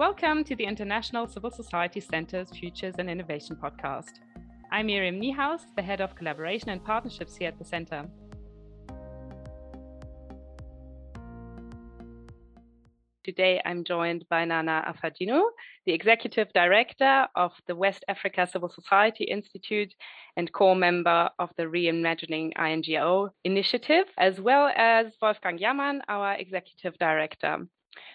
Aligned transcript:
Welcome 0.00 0.44
to 0.44 0.56
the 0.56 0.64
International 0.64 1.28
Civil 1.28 1.50
Society 1.50 2.00
Center's 2.00 2.48
Futures 2.48 2.94
and 2.96 3.10
Innovation 3.10 3.54
podcast. 3.54 4.12
I'm 4.72 4.86
Miriam 4.86 5.20
Niehaus, 5.20 5.60
the 5.76 5.82
head 5.82 6.00
of 6.00 6.16
collaboration 6.16 6.70
and 6.70 6.82
partnerships 6.82 7.36
here 7.36 7.48
at 7.48 7.58
the 7.58 7.66
center. 7.66 8.06
Today, 13.24 13.60
I'm 13.66 13.84
joined 13.84 14.24
by 14.30 14.46
Nana 14.46 14.90
Afadzinu, 14.90 15.42
the 15.84 15.92
executive 15.92 16.50
director 16.54 17.28
of 17.36 17.52
the 17.66 17.76
West 17.76 18.02
Africa 18.08 18.48
Civil 18.50 18.70
Society 18.70 19.24
Institute 19.24 19.92
and 20.34 20.50
core 20.50 20.76
member 20.76 21.28
of 21.38 21.50
the 21.58 21.64
Reimagining 21.64 22.52
INGO 22.58 23.28
initiative, 23.44 24.06
as 24.16 24.40
well 24.40 24.72
as 24.74 25.08
Wolfgang 25.20 25.58
Jamann, 25.58 26.00
our 26.08 26.36
executive 26.36 26.96
director. 26.96 27.66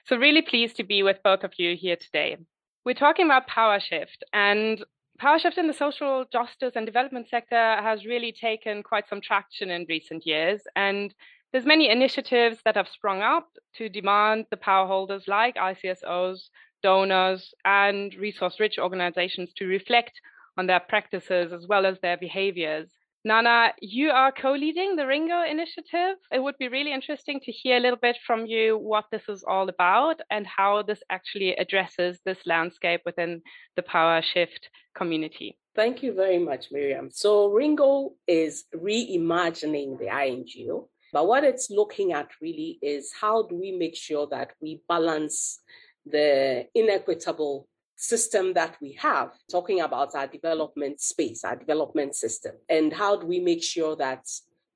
So, 0.06 0.18
really 0.18 0.42
pleased 0.42 0.76
to 0.78 0.84
be 0.84 1.04
with 1.04 1.24
both 1.24 1.44
of 1.44 1.54
you 1.58 1.76
here 1.76 1.96
today. 1.96 2.38
We're 2.86 2.94
talking 2.94 3.26
about 3.26 3.48
power 3.48 3.80
shift, 3.80 4.24
and 4.34 4.84
power 5.18 5.40
shift 5.40 5.58
in 5.58 5.68
the 5.68 5.74
social 5.74 6.26
justice 6.32 6.74
and 6.76 6.86
development 6.86 7.28
sector 7.30 7.56
has 7.82 8.06
really 8.06 8.32
taken 8.32 8.84
quite 8.84 9.10
some 9.10 9.22
traction 9.22 9.70
in 9.70 9.86
recent 9.90 10.26
years. 10.26 10.62
And 10.76 11.14
there's 11.52 11.66
many 11.66 11.90
initiatives 11.90 12.58
that 12.66 12.76
have 12.76 12.88
sprung 12.88 13.22
up 13.22 13.48
to 13.78 13.90
demand 13.90 14.46
the 14.52 14.58
power 14.58 14.88
holders 14.88 15.24
like 15.28 15.56
ICSOs, 15.56 16.50
donors, 16.84 17.54
and 17.64 18.14
resource 18.16 18.60
rich 18.60 18.78
organizations 18.78 19.54
to 19.58 19.66
reflect 19.66 20.20
on 20.58 20.68
their 20.68 20.80
practices 20.80 21.54
as 21.54 21.66
well 21.68 21.86
as 21.86 21.98
their 22.02 22.18
behaviors 22.18 22.90
Nana, 23.28 23.74
you 23.82 24.12
are 24.12 24.32
co 24.32 24.52
leading 24.52 24.96
the 24.96 25.08
Ringo 25.08 25.42
initiative. 25.42 26.18
It 26.32 26.44
would 26.44 26.60
be 26.60 26.68
really 26.68 26.94
interesting 26.94 27.40
to 27.40 27.52
hear 27.52 27.78
a 27.78 27.80
little 27.80 27.98
bit 28.00 28.18
from 28.28 28.46
you 28.46 28.78
what 28.78 29.06
this 29.12 29.24
is 29.28 29.44
all 29.44 29.68
about 29.68 30.22
and 30.30 30.46
how 30.46 30.84
this 30.84 31.02
actually 31.10 31.56
addresses 31.56 32.20
this 32.24 32.38
landscape 32.46 33.02
within 33.04 33.42
the 33.76 33.82
power 33.82 34.22
shift 34.22 34.70
community. 34.96 35.58
Thank 35.76 36.04
you 36.04 36.14
very 36.14 36.38
much, 36.38 36.68
Miriam. 36.72 37.10
So, 37.12 37.48
Ringo 37.48 38.12
is 38.28 38.66
reimagining 38.76 39.98
the 39.98 40.10
INGO. 40.10 40.88
But 41.12 41.28
what 41.28 41.44
it's 41.44 41.72
looking 41.72 42.14
at 42.14 42.30
really 42.40 42.78
is 42.84 43.12
how 43.20 43.48
do 43.48 43.56
we 43.56 43.72
make 43.72 43.96
sure 43.96 44.28
that 44.28 44.52
we 44.62 44.82
balance 44.88 45.62
the 46.06 46.68
inequitable 46.76 47.68
system 47.96 48.54
that 48.54 48.76
we 48.82 48.94
have, 48.94 49.32
talking 49.50 49.82
about 49.82 50.16
our 50.16 50.28
development 50.28 51.02
space, 51.02 51.44
our 51.44 51.56
development 51.56 52.16
system, 52.16 52.54
and 52.70 52.94
how 52.94 53.16
do 53.16 53.26
we 53.26 53.40
make 53.40 53.64
sure 53.64 53.96
that 53.96 54.26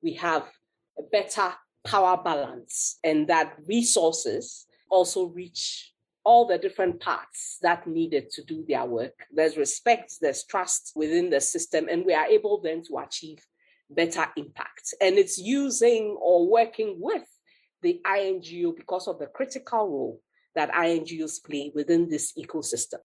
we 0.01 0.13
have 0.13 0.43
a 0.97 1.03
better 1.11 1.53
power 1.85 2.21
balance 2.23 2.97
and 3.03 3.27
that 3.27 3.55
resources 3.67 4.65
also 4.89 5.25
reach 5.27 5.93
all 6.23 6.45
the 6.45 6.57
different 6.57 6.99
parts 6.99 7.57
that 7.61 7.87
needed 7.87 8.29
to 8.29 8.43
do 8.43 8.63
their 8.67 8.85
work. 8.85 9.25
There's 9.33 9.57
respect, 9.57 10.15
there's 10.21 10.43
trust 10.43 10.91
within 10.95 11.29
the 11.29 11.41
system, 11.41 11.87
and 11.89 12.05
we 12.05 12.13
are 12.13 12.25
able 12.25 12.61
then 12.61 12.83
to 12.83 12.97
achieve 12.99 13.39
better 13.89 14.27
impact. 14.37 14.93
And 15.01 15.17
it's 15.17 15.37
using 15.37 16.17
or 16.21 16.47
working 16.47 16.97
with 16.99 17.27
the 17.81 18.01
INGO 18.05 18.73
because 18.73 19.07
of 19.07 19.19
the 19.19 19.27
critical 19.27 19.87
role 19.89 20.21
that 20.55 20.71
INGOs 20.71 21.43
play 21.43 21.71
within 21.73 22.09
this 22.09 22.33
ecosystem. 22.37 22.99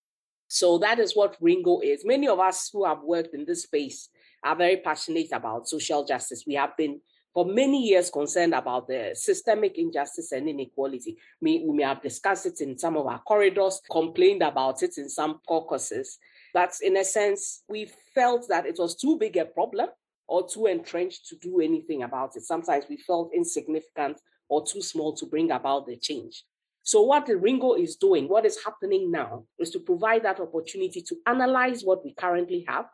So 0.55 0.78
that 0.78 1.00
is 1.00 1.16
what 1.16 1.36
Ringo 1.41 1.80
is. 1.80 2.05
Many 2.05 2.28
of 2.28 2.38
us 2.38 2.70
who 2.72 2.84
have 2.84 3.02
worked 3.02 3.34
in 3.34 3.44
this 3.44 3.64
space 3.64 4.08
are 4.44 4.55
very 4.55 4.77
passionate 4.77 5.33
about 5.33 5.69
social 5.69 6.05
justice. 6.05 6.44
We 6.47 6.55
have 6.55 6.77
been 6.77 7.00
for 7.33 7.44
many 7.44 7.88
years 7.88 8.08
concerned 8.08 8.55
about 8.55 8.86
the 8.86 9.10
systemic 9.14 9.78
injustice 9.78 10.30
and 10.30 10.48
inequality. 10.48 11.16
We, 11.41 11.64
we 11.66 11.77
may 11.77 11.82
have 11.82 12.02
discussed 12.02 12.47
it 12.47 12.60
in 12.60 12.78
some 12.78 12.97
of 12.97 13.08
our 13.08 13.19
corridors, 13.22 13.80
complained 13.91 14.42
about 14.42 14.84
it 14.84 14.97
in 14.97 15.08
some 15.08 15.41
caucuses. 15.48 16.19
But 16.52 16.72
in 16.82 16.98
a 16.98 17.05
sense, 17.05 17.64
we 17.69 17.91
felt 18.14 18.47
that 18.48 18.64
it 18.64 18.77
was 18.78 18.94
too 18.94 19.19
big 19.19 19.36
a 19.36 19.47
problem 19.47 19.88
or 20.28 20.47
too 20.47 20.66
entrenched 20.66 21.26
to 21.31 21.36
do 21.36 21.62
anything 21.62 22.04
about 22.04 22.36
it. 22.36 22.44
Sometimes 22.44 22.84
we 22.88 22.98
felt 22.98 23.32
insignificant 23.34 24.21
or 24.48 24.65
too 24.65 24.82
small 24.82 25.15
to 25.16 25.26
bring 25.26 25.50
about 25.50 25.88
the 25.88 25.97
change. 25.97 26.44
So, 26.84 27.00
what 27.00 27.25
the 27.25 27.39
Ringo 27.39 27.75
is 27.75 27.97
doing, 27.97 28.28
what 28.28 28.45
is 28.45 28.62
happening 28.62 29.11
now, 29.11 29.45
is 29.59 29.71
to 29.71 29.81
provide 29.81 30.22
that 30.25 30.39
opportunity 30.39 31.00
to 31.00 31.17
analyze 31.27 31.83
what 31.83 32.05
we 32.05 32.12
currently 32.12 32.65
have, 32.69 32.84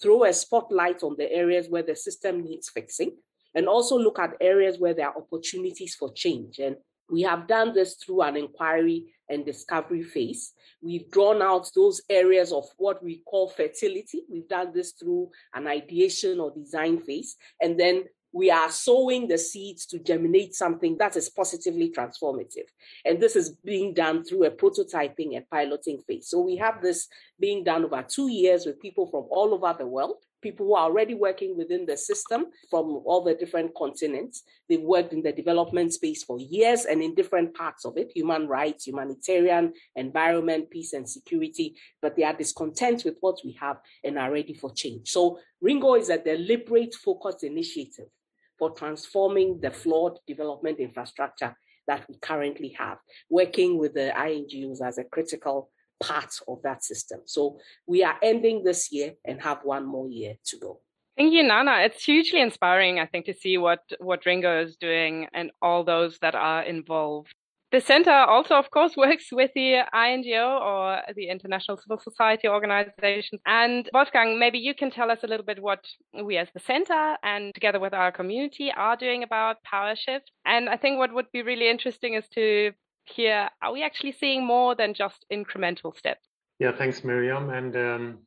throw 0.00 0.24
a 0.24 0.32
spotlight 0.32 1.02
on 1.02 1.16
the 1.16 1.30
areas 1.32 1.66
where 1.68 1.82
the 1.82 1.96
system 1.96 2.44
needs 2.44 2.68
fixing, 2.68 3.16
and 3.54 3.66
also 3.66 3.98
look 3.98 4.18
at 4.18 4.36
areas 4.42 4.78
where 4.78 4.92
there 4.92 5.08
are 5.08 5.16
opportunities 5.16 5.94
for 5.94 6.12
change. 6.12 6.58
And 6.58 6.76
we 7.10 7.22
have 7.22 7.48
done 7.48 7.72
this 7.72 7.94
through 7.94 8.22
an 8.22 8.36
inquiry 8.36 9.06
and 9.30 9.46
discovery 9.46 10.02
phase. 10.02 10.52
We've 10.82 11.10
drawn 11.10 11.40
out 11.40 11.70
those 11.74 12.02
areas 12.10 12.52
of 12.52 12.66
what 12.76 13.02
we 13.02 13.22
call 13.24 13.48
fertility. 13.48 14.22
We've 14.30 14.48
done 14.48 14.72
this 14.74 14.92
through 14.92 15.30
an 15.54 15.66
ideation 15.66 16.40
or 16.40 16.52
design 16.54 17.00
phase. 17.00 17.36
And 17.60 17.80
then 17.80 18.04
we 18.32 18.50
are 18.50 18.70
sowing 18.70 19.26
the 19.26 19.38
seeds 19.38 19.86
to 19.86 19.98
germinate 19.98 20.54
something 20.54 20.96
that 20.98 21.16
is 21.16 21.28
positively 21.28 21.90
transformative. 21.90 22.68
And 23.04 23.20
this 23.20 23.34
is 23.34 23.56
being 23.64 23.92
done 23.92 24.24
through 24.24 24.44
a 24.44 24.50
prototyping 24.50 25.36
and 25.36 25.48
piloting 25.50 26.00
phase. 26.06 26.28
So 26.28 26.40
we 26.40 26.56
have 26.56 26.80
this 26.80 27.08
being 27.40 27.64
done 27.64 27.84
over 27.84 28.04
two 28.06 28.30
years 28.30 28.66
with 28.66 28.80
people 28.80 29.06
from 29.10 29.26
all 29.30 29.52
over 29.52 29.74
the 29.76 29.86
world, 29.86 30.16
people 30.42 30.66
who 30.66 30.74
are 30.74 30.84
already 30.84 31.14
working 31.14 31.56
within 31.56 31.86
the 31.86 31.96
system 31.96 32.46
from 32.70 33.02
all 33.04 33.24
the 33.24 33.34
different 33.34 33.74
continents. 33.74 34.44
They've 34.68 34.80
worked 34.80 35.12
in 35.12 35.22
the 35.22 35.32
development 35.32 35.92
space 35.92 36.22
for 36.22 36.38
years 36.38 36.84
and 36.84 37.02
in 37.02 37.14
different 37.16 37.54
parts 37.54 37.84
of 37.84 37.96
it 37.96 38.12
human 38.14 38.46
rights, 38.46 38.86
humanitarian, 38.86 39.72
environment, 39.96 40.70
peace, 40.70 40.92
and 40.92 41.08
security. 41.08 41.74
But 42.00 42.14
they 42.14 42.22
are 42.22 42.36
discontent 42.36 43.04
with 43.04 43.16
what 43.20 43.40
we 43.44 43.58
have 43.60 43.78
and 44.04 44.18
are 44.18 44.30
ready 44.30 44.54
for 44.54 44.72
change. 44.72 45.10
So 45.10 45.40
Ringo 45.60 45.94
is 45.94 46.10
a 46.10 46.18
deliberate, 46.18 46.94
focused 46.94 47.42
initiative 47.42 48.06
for 48.60 48.70
transforming 48.70 49.58
the 49.60 49.70
flawed 49.72 50.18
development 50.26 50.78
infrastructure 50.78 51.56
that 51.88 52.04
we 52.08 52.16
currently 52.20 52.76
have, 52.78 52.98
working 53.30 53.78
with 53.78 53.94
the 53.94 54.12
INGOs 54.14 54.80
as 54.86 54.98
a 54.98 55.04
critical 55.04 55.70
part 55.98 56.32
of 56.46 56.62
that 56.62 56.84
system. 56.84 57.20
So 57.24 57.58
we 57.86 58.04
are 58.04 58.16
ending 58.22 58.62
this 58.62 58.92
year 58.92 59.14
and 59.24 59.42
have 59.42 59.60
one 59.64 59.86
more 59.86 60.08
year 60.08 60.34
to 60.44 60.58
go. 60.58 60.80
Thank 61.16 61.32
you, 61.32 61.42
Nana. 61.42 61.80
It's 61.80 62.04
hugely 62.04 62.40
inspiring, 62.40 62.98
I 62.98 63.06
think, 63.06 63.26
to 63.26 63.34
see 63.34 63.58
what 63.58 63.80
what 63.98 64.24
Ringo 64.24 64.62
is 64.62 64.76
doing 64.76 65.26
and 65.34 65.50
all 65.60 65.84
those 65.84 66.18
that 66.20 66.34
are 66.34 66.62
involved. 66.62 67.34
The 67.72 67.80
center 67.80 68.10
also, 68.10 68.56
of 68.56 68.70
course, 68.70 68.96
works 68.96 69.26
with 69.30 69.52
the 69.54 69.82
INGO 69.94 70.58
or 70.58 71.02
the 71.14 71.28
International 71.28 71.76
Civil 71.76 71.98
Society 71.98 72.48
Organization. 72.48 73.38
And 73.46 73.88
Wolfgang, 73.94 74.38
maybe 74.38 74.58
you 74.58 74.74
can 74.74 74.90
tell 74.90 75.10
us 75.10 75.20
a 75.22 75.26
little 75.26 75.46
bit 75.46 75.62
what 75.62 75.84
we 76.24 76.36
as 76.36 76.48
the 76.52 76.60
center 76.60 77.16
and 77.22 77.54
together 77.54 77.78
with 77.78 77.94
our 77.94 78.10
community 78.10 78.72
are 78.72 78.96
doing 78.96 79.22
about 79.22 79.62
power 79.62 79.94
shift. 79.94 80.30
And 80.44 80.68
I 80.68 80.76
think 80.76 80.98
what 80.98 81.14
would 81.14 81.30
be 81.32 81.42
really 81.42 81.70
interesting 81.70 82.14
is 82.14 82.28
to 82.34 82.72
hear 83.04 83.48
are 83.62 83.72
we 83.72 83.82
actually 83.82 84.12
seeing 84.12 84.44
more 84.44 84.74
than 84.74 84.94
just 84.94 85.24
incremental 85.32 85.96
steps? 85.96 86.26
Yeah, 86.58 86.72
thanks, 86.76 87.04
Miriam. 87.04 87.50
And 87.50 87.74
um, 87.76 88.18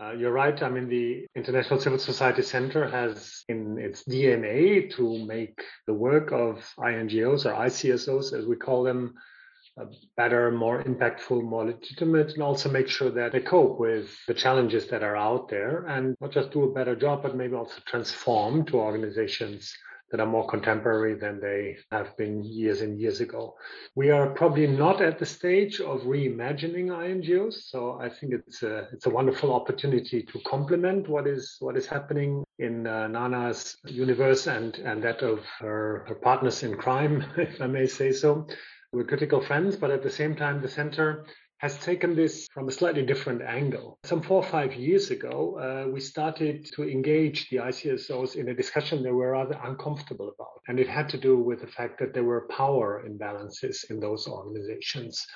uh, 0.00 0.12
you're 0.12 0.32
right. 0.32 0.62
I 0.62 0.68
mean, 0.68 0.88
the 0.88 1.26
International 1.34 1.80
Civil 1.80 1.98
Society 1.98 2.42
Center 2.42 2.88
has 2.88 3.44
in 3.48 3.78
its 3.78 4.04
DNA 4.04 4.94
to 4.96 5.24
make 5.26 5.60
the 5.86 5.94
work 5.94 6.32
of 6.32 6.64
INGOs 6.78 7.46
or 7.46 7.52
ICSOs, 7.52 8.32
as 8.32 8.46
we 8.46 8.56
call 8.56 8.84
them, 8.84 9.14
better, 10.16 10.50
more 10.50 10.82
impactful, 10.82 11.42
more 11.42 11.66
legitimate, 11.66 12.32
and 12.32 12.42
also 12.42 12.70
make 12.70 12.88
sure 12.88 13.10
that 13.10 13.32
they 13.32 13.40
cope 13.40 13.78
with 13.78 14.08
the 14.26 14.34
challenges 14.34 14.88
that 14.88 15.02
are 15.02 15.16
out 15.16 15.48
there 15.48 15.84
and 15.86 16.16
not 16.20 16.32
just 16.32 16.50
do 16.50 16.64
a 16.64 16.72
better 16.72 16.96
job, 16.96 17.22
but 17.22 17.36
maybe 17.36 17.54
also 17.54 17.80
transform 17.86 18.64
to 18.66 18.76
organizations 18.76 19.72
that 20.10 20.20
are 20.20 20.26
more 20.26 20.46
contemporary 20.46 21.14
than 21.14 21.40
they 21.40 21.76
have 21.90 22.16
been 22.16 22.42
years 22.42 22.80
and 22.80 22.98
years 22.98 23.20
ago. 23.20 23.54
We 23.94 24.10
are 24.10 24.30
probably 24.30 24.66
not 24.66 25.00
at 25.02 25.18
the 25.18 25.26
stage 25.26 25.80
of 25.80 26.02
reimagining 26.02 26.88
INGOs, 26.88 27.54
so 27.70 27.98
I 28.00 28.08
think 28.08 28.32
it's 28.32 28.62
a 28.62 28.88
it's 28.92 29.06
a 29.06 29.10
wonderful 29.10 29.52
opportunity 29.54 30.22
to 30.22 30.38
complement 30.46 31.08
what 31.08 31.26
is 31.26 31.56
what 31.60 31.76
is 31.76 31.86
happening 31.86 32.44
in 32.58 32.86
uh, 32.86 33.08
Nana's 33.08 33.76
universe 33.84 34.46
and 34.46 34.76
and 34.76 35.02
that 35.02 35.22
of 35.22 35.44
her, 35.58 36.04
her 36.08 36.14
partners 36.14 36.62
in 36.62 36.76
crime, 36.76 37.24
if 37.36 37.60
I 37.60 37.66
may 37.66 37.86
say 37.86 38.12
so. 38.12 38.46
We're 38.92 39.04
critical 39.04 39.42
friends, 39.42 39.76
but 39.76 39.90
at 39.90 40.02
the 40.02 40.10
same 40.10 40.34
time, 40.34 40.62
the 40.62 40.68
center 40.68 41.26
has 41.58 41.76
taken 41.78 42.14
this 42.14 42.46
from 42.52 42.68
a 42.68 42.72
slightly 42.72 43.04
different 43.04 43.42
angle. 43.42 43.98
Some 44.04 44.22
four 44.22 44.42
or 44.42 44.48
five 44.48 44.74
years 44.74 45.10
ago, 45.10 45.58
uh, 45.58 45.90
we 45.90 46.00
started 46.00 46.68
to 46.74 46.88
engage 46.88 47.50
the 47.50 47.56
ICSOs 47.56 48.36
in 48.36 48.48
a 48.48 48.54
discussion 48.54 49.02
they 49.02 49.10
were 49.10 49.32
rather 49.32 49.58
uncomfortable 49.64 50.28
about. 50.28 50.60
And 50.68 50.78
it 50.78 50.88
had 50.88 51.08
to 51.10 51.18
do 51.18 51.36
with 51.36 51.60
the 51.60 51.66
fact 51.66 51.98
that 51.98 52.14
there 52.14 52.24
were 52.24 52.48
power 52.48 53.04
imbalances 53.08 53.90
in 53.90 53.98
those 53.98 54.28
organizations. 54.28 55.26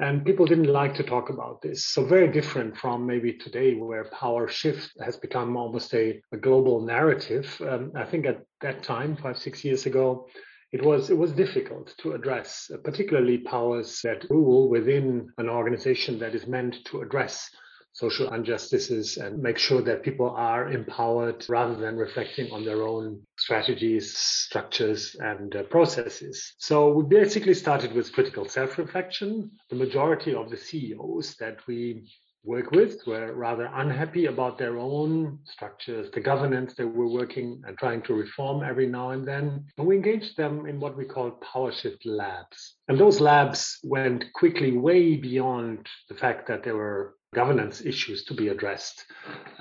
And 0.00 0.24
people 0.24 0.46
didn't 0.46 0.72
like 0.72 0.94
to 0.94 1.02
talk 1.02 1.28
about 1.28 1.60
this. 1.60 1.84
So, 1.84 2.04
very 2.04 2.32
different 2.32 2.76
from 2.76 3.06
maybe 3.06 3.34
today, 3.34 3.74
where 3.74 4.04
power 4.04 4.48
shift 4.48 4.90
has 5.04 5.18
become 5.18 5.56
almost 5.58 5.92
a, 5.92 6.22
a 6.32 6.38
global 6.38 6.80
narrative. 6.86 7.54
Um, 7.60 7.92
I 7.94 8.04
think 8.04 8.24
at 8.24 8.40
that 8.62 8.82
time, 8.82 9.16
five, 9.16 9.36
six 9.36 9.62
years 9.62 9.84
ago, 9.84 10.26
it 10.72 10.84
was 10.84 11.10
it 11.10 11.18
was 11.18 11.32
difficult 11.32 11.94
to 11.98 12.12
address, 12.12 12.70
particularly 12.84 13.38
powers 13.38 14.00
that 14.02 14.24
rule 14.30 14.68
within 14.68 15.32
an 15.38 15.48
organization 15.48 16.18
that 16.20 16.34
is 16.34 16.46
meant 16.46 16.76
to 16.86 17.00
address 17.00 17.50
social 17.92 18.32
injustices 18.32 19.16
and 19.16 19.42
make 19.42 19.58
sure 19.58 19.82
that 19.82 20.04
people 20.04 20.30
are 20.30 20.70
empowered 20.70 21.44
rather 21.48 21.74
than 21.74 21.96
reflecting 21.96 22.50
on 22.52 22.64
their 22.64 22.82
own 22.82 23.20
strategies, 23.36 24.16
structures, 24.16 25.16
and 25.18 25.56
uh, 25.56 25.64
processes. 25.64 26.54
So 26.58 26.92
we 26.92 27.02
basically 27.02 27.54
started 27.54 27.92
with 27.92 28.12
critical 28.12 28.48
self 28.48 28.78
reflection. 28.78 29.50
The 29.70 29.76
majority 29.76 30.34
of 30.34 30.50
the 30.50 30.56
CEOs 30.56 31.34
that 31.40 31.66
we 31.66 32.08
work 32.44 32.70
with 32.70 33.00
were 33.06 33.34
rather 33.34 33.70
unhappy 33.74 34.26
about 34.26 34.56
their 34.56 34.78
own 34.78 35.38
structures, 35.44 36.10
the 36.12 36.20
governance 36.20 36.74
they 36.74 36.84
were 36.84 37.08
working 37.08 37.62
and 37.66 37.76
trying 37.76 38.02
to 38.02 38.14
reform 38.14 38.64
every 38.64 38.86
now 38.86 39.10
and 39.10 39.26
then. 39.26 39.66
And 39.76 39.86
we 39.86 39.96
engaged 39.96 40.36
them 40.36 40.66
in 40.66 40.80
what 40.80 40.96
we 40.96 41.04
call 41.04 41.30
power 41.52 41.70
shift 41.72 42.06
labs. 42.06 42.76
And 42.88 42.98
those 42.98 43.20
labs 43.20 43.78
went 43.84 44.24
quickly 44.34 44.76
way 44.76 45.16
beyond 45.16 45.86
the 46.08 46.14
fact 46.14 46.48
that 46.48 46.62
there 46.64 46.76
were 46.76 47.14
governance 47.34 47.80
issues 47.82 48.24
to 48.24 48.34
be 48.34 48.48
addressed. 48.48 49.04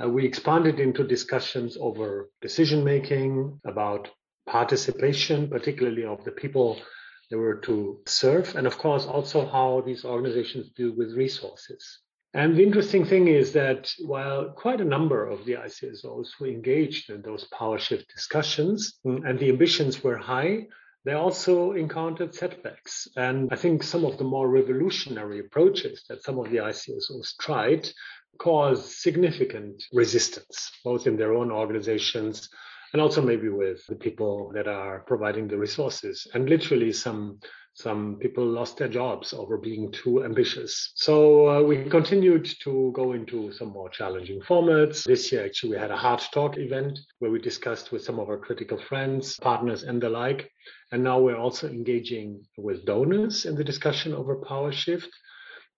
Uh, 0.02 0.10
we 0.10 0.26
expanded 0.26 0.80
into 0.80 1.04
discussions 1.04 1.78
over 1.80 2.30
decision 2.42 2.84
making, 2.84 3.60
about 3.66 4.10
participation, 4.48 5.48
particularly 5.50 6.06
of 6.06 6.24
the 6.24 6.32
people 6.32 6.82
they 7.30 7.36
were 7.36 7.58
to 7.58 8.00
serve, 8.08 8.56
and 8.56 8.66
of 8.66 8.78
course 8.78 9.06
also 9.06 9.46
how 9.46 9.84
these 9.86 10.04
organizations 10.04 10.70
deal 10.76 10.96
with 10.98 11.14
resources. 11.14 12.00
And 12.34 12.56
the 12.56 12.64
interesting 12.64 13.06
thing 13.06 13.28
is 13.28 13.54
that 13.54 13.92
while 14.00 14.52
quite 14.52 14.82
a 14.82 14.86
number 14.86 15.28
of 15.28 15.46
the 15.46 15.54
ICSOs 15.54 16.40
were 16.40 16.48
engaged 16.48 17.10
in 17.10 17.22
those 17.22 17.46
power 17.46 17.80
shift 17.80 18.08
discussions 18.14 19.00
mm, 19.06 19.28
and 19.28 19.40
the 19.40 19.50
ambitions 19.50 20.04
were 20.04 20.18
high, 20.18 20.68
they 21.06 21.14
also 21.14 21.72
encountered 21.72 22.36
setbacks. 22.36 23.08
And 23.16 23.50
I 23.52 23.56
think 23.56 23.82
some 23.82 24.06
of 24.06 24.18
the 24.18 24.26
more 24.26 24.48
revolutionary 24.48 25.40
approaches 25.40 26.04
that 26.08 26.24
some 26.24 26.38
of 26.38 26.52
the 26.52 26.58
ICSOs 26.58 27.38
tried 27.40 27.90
caused 28.38 28.90
significant 28.90 29.84
resistance, 29.92 30.72
both 30.84 31.08
in 31.08 31.18
their 31.18 31.34
own 31.34 31.52
organizations 31.52 32.50
and 32.94 33.02
also 33.02 33.22
maybe 33.22 33.50
with 33.50 33.86
the 33.88 33.96
people 33.96 34.52
that 34.54 34.68
are 34.68 35.02
providing 35.02 35.48
the 35.48 35.58
resources. 35.58 36.28
And 36.34 36.50
literally 36.50 36.92
some 36.92 37.40
some 37.80 38.18
people 38.20 38.46
lost 38.46 38.76
their 38.76 38.90
jobs 38.90 39.32
over 39.32 39.58
being 39.58 39.90
too 39.90 40.26
ambitious. 40.26 40.92
So 40.96 41.48
uh, 41.50 41.62
we 41.62 41.86
continued 41.86 42.46
to 42.64 42.92
go 42.94 43.14
into 43.14 43.54
some 43.54 43.70
more 43.70 43.90
challenging 43.90 44.42
formats. 44.42 45.06
This 45.06 45.32
year, 45.32 45.46
actually, 45.46 45.72
we 45.72 45.78
had 45.78 45.90
a 45.90 45.96
hard 45.96 46.22
talk 46.34 46.58
event 46.58 47.00
where 47.20 47.32
we 47.32 47.40
discussed 47.40 47.94
with 47.94 48.04
some 48.04 48.20
of 48.20 48.28
our 48.28 48.38
critical 48.38 48.78
friends, 48.78 49.38
partners, 49.40 49.84
and 49.84 50.02
the 50.02 50.10
like. 50.10 50.52
And 50.92 51.02
now 51.06 51.20
we're 51.20 51.38
also 51.38 51.70
engaging 51.70 52.44
with 52.58 52.86
donors 52.86 53.46
in 53.46 53.56
the 53.56 53.64
discussion 53.64 54.14
over 54.14 54.36
power 54.36 54.74
shift. 54.74 55.10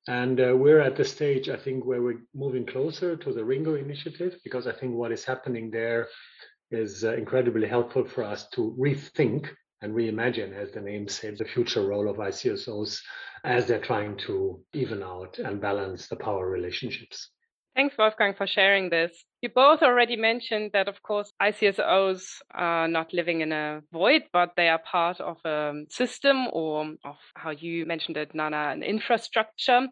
And 0.07 0.41
uh, 0.41 0.55
we're 0.57 0.81
at 0.81 0.95
the 0.95 1.05
stage, 1.05 1.49
I 1.49 1.57
think, 1.57 1.85
where 1.85 2.01
we're 2.01 2.23
moving 2.33 2.65
closer 2.65 3.15
to 3.15 3.31
the 3.31 3.45
Ringo 3.45 3.75
initiative, 3.75 4.39
because 4.43 4.65
I 4.65 4.71
think 4.71 4.95
what 4.95 5.11
is 5.11 5.23
happening 5.23 5.69
there 5.69 6.07
is 6.71 7.03
uh, 7.03 7.13
incredibly 7.13 7.67
helpful 7.67 8.05
for 8.05 8.23
us 8.23 8.47
to 8.53 8.75
rethink 8.79 9.49
and 9.81 9.93
reimagine, 9.93 10.53
as 10.53 10.71
the 10.71 10.81
name 10.81 11.07
said, 11.07 11.37
the 11.37 11.45
future 11.45 11.85
role 11.85 12.09
of 12.09 12.17
ICSOs 12.17 13.01
as 13.43 13.65
they're 13.65 13.81
trying 13.81 14.17
to 14.17 14.63
even 14.73 15.01
out 15.01 15.39
and 15.39 15.59
balance 15.59 16.07
the 16.07 16.15
power 16.15 16.49
relationships. 16.49 17.29
Thanks, 17.75 17.95
Wolfgang, 17.97 18.33
for 18.35 18.45
sharing 18.45 18.89
this. 18.89 19.23
You 19.41 19.49
both 19.49 19.81
already 19.81 20.17
mentioned 20.17 20.71
that, 20.73 20.89
of 20.89 21.01
course, 21.01 21.31
ICSOs 21.41 22.23
are 22.53 22.87
not 22.87 23.13
living 23.13 23.41
in 23.41 23.53
a 23.53 23.81
void, 23.93 24.23
but 24.33 24.51
they 24.57 24.67
are 24.67 24.79
part 24.79 25.21
of 25.21 25.37
a 25.45 25.85
system 25.89 26.47
or 26.51 26.93
of 27.05 27.15
how 27.35 27.51
you 27.51 27.85
mentioned 27.85 28.17
it, 28.17 28.35
Nana, 28.35 28.71
an 28.71 28.83
infrastructure. 28.83 29.87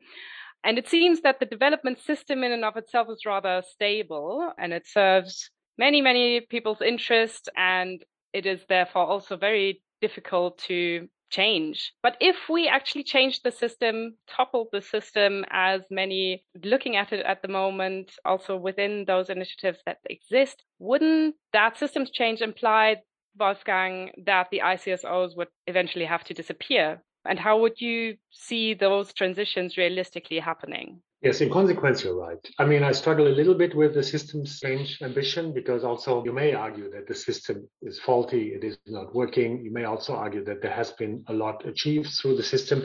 And 0.63 0.77
it 0.77 0.89
seems 0.89 1.21
that 1.21 1.39
the 1.39 1.45
development 1.45 1.99
system 1.99 2.43
in 2.43 2.51
and 2.51 2.65
of 2.65 2.75
itself 2.75 3.07
is 3.09 3.23
rather 3.25 3.63
stable 3.65 4.51
and 4.57 4.73
it 4.73 4.85
serves 4.85 5.49
many, 5.77 6.01
many 6.01 6.41
people's 6.41 6.81
interests 6.81 7.47
and 7.55 8.03
it 8.33 8.45
is 8.45 8.65
therefore 8.67 9.05
also 9.05 9.37
very 9.37 9.81
difficult 10.01 10.57
to 10.67 11.07
change. 11.29 11.93
But 12.01 12.17
if 12.19 12.49
we 12.49 12.67
actually 12.67 13.03
change 13.03 13.41
the 13.41 13.51
system, 13.51 14.17
topple 14.27 14.67
the 14.71 14.81
system, 14.81 15.45
as 15.51 15.81
many 15.89 16.43
looking 16.63 16.95
at 16.95 17.13
it 17.13 17.25
at 17.25 17.41
the 17.41 17.47
moment, 17.47 18.11
also 18.25 18.57
within 18.57 19.05
those 19.05 19.29
initiatives 19.29 19.79
that 19.85 19.99
exist, 20.09 20.63
wouldn't 20.79 21.35
that 21.53 21.77
systems 21.77 22.09
change 22.11 22.41
imply, 22.41 22.97
Wolfgang, 23.39 24.11
that 24.25 24.47
the 24.51 24.61
ICSOs 24.63 25.37
would 25.37 25.49
eventually 25.67 26.05
have 26.05 26.23
to 26.25 26.33
disappear? 26.33 27.03
And 27.25 27.39
how 27.39 27.59
would 27.59 27.79
you 27.81 28.17
see 28.31 28.73
those 28.73 29.13
transitions 29.13 29.77
realistically 29.77 30.39
happening? 30.39 31.01
Yes, 31.21 31.41
in 31.41 31.51
consequence, 31.51 32.01
you're 32.01 32.15
right. 32.15 32.39
I 32.59 32.65
mean, 32.65 32.81
I 32.81 32.93
struggle 32.93 33.27
a 33.27 33.35
little 33.39 33.53
bit 33.53 33.75
with 33.75 33.93
the 33.93 34.03
systems 34.03 34.57
change 34.61 35.01
ambition 35.01 35.53
because 35.53 35.83
also 35.83 36.23
you 36.23 36.31
may 36.31 36.53
argue 36.53 36.89
that 36.91 37.07
the 37.07 37.13
system 37.13 37.67
is 37.81 37.99
faulty, 37.99 38.53
it 38.53 38.63
is 38.63 38.77
not 38.87 39.13
working. 39.13 39.61
You 39.61 39.71
may 39.71 39.83
also 39.83 40.15
argue 40.15 40.45
that 40.45 40.61
there 40.61 40.71
has 40.71 40.91
been 40.91 41.25
a 41.27 41.33
lot 41.33 41.65
achieved 41.67 42.09
through 42.21 42.37
the 42.37 42.43
system 42.43 42.83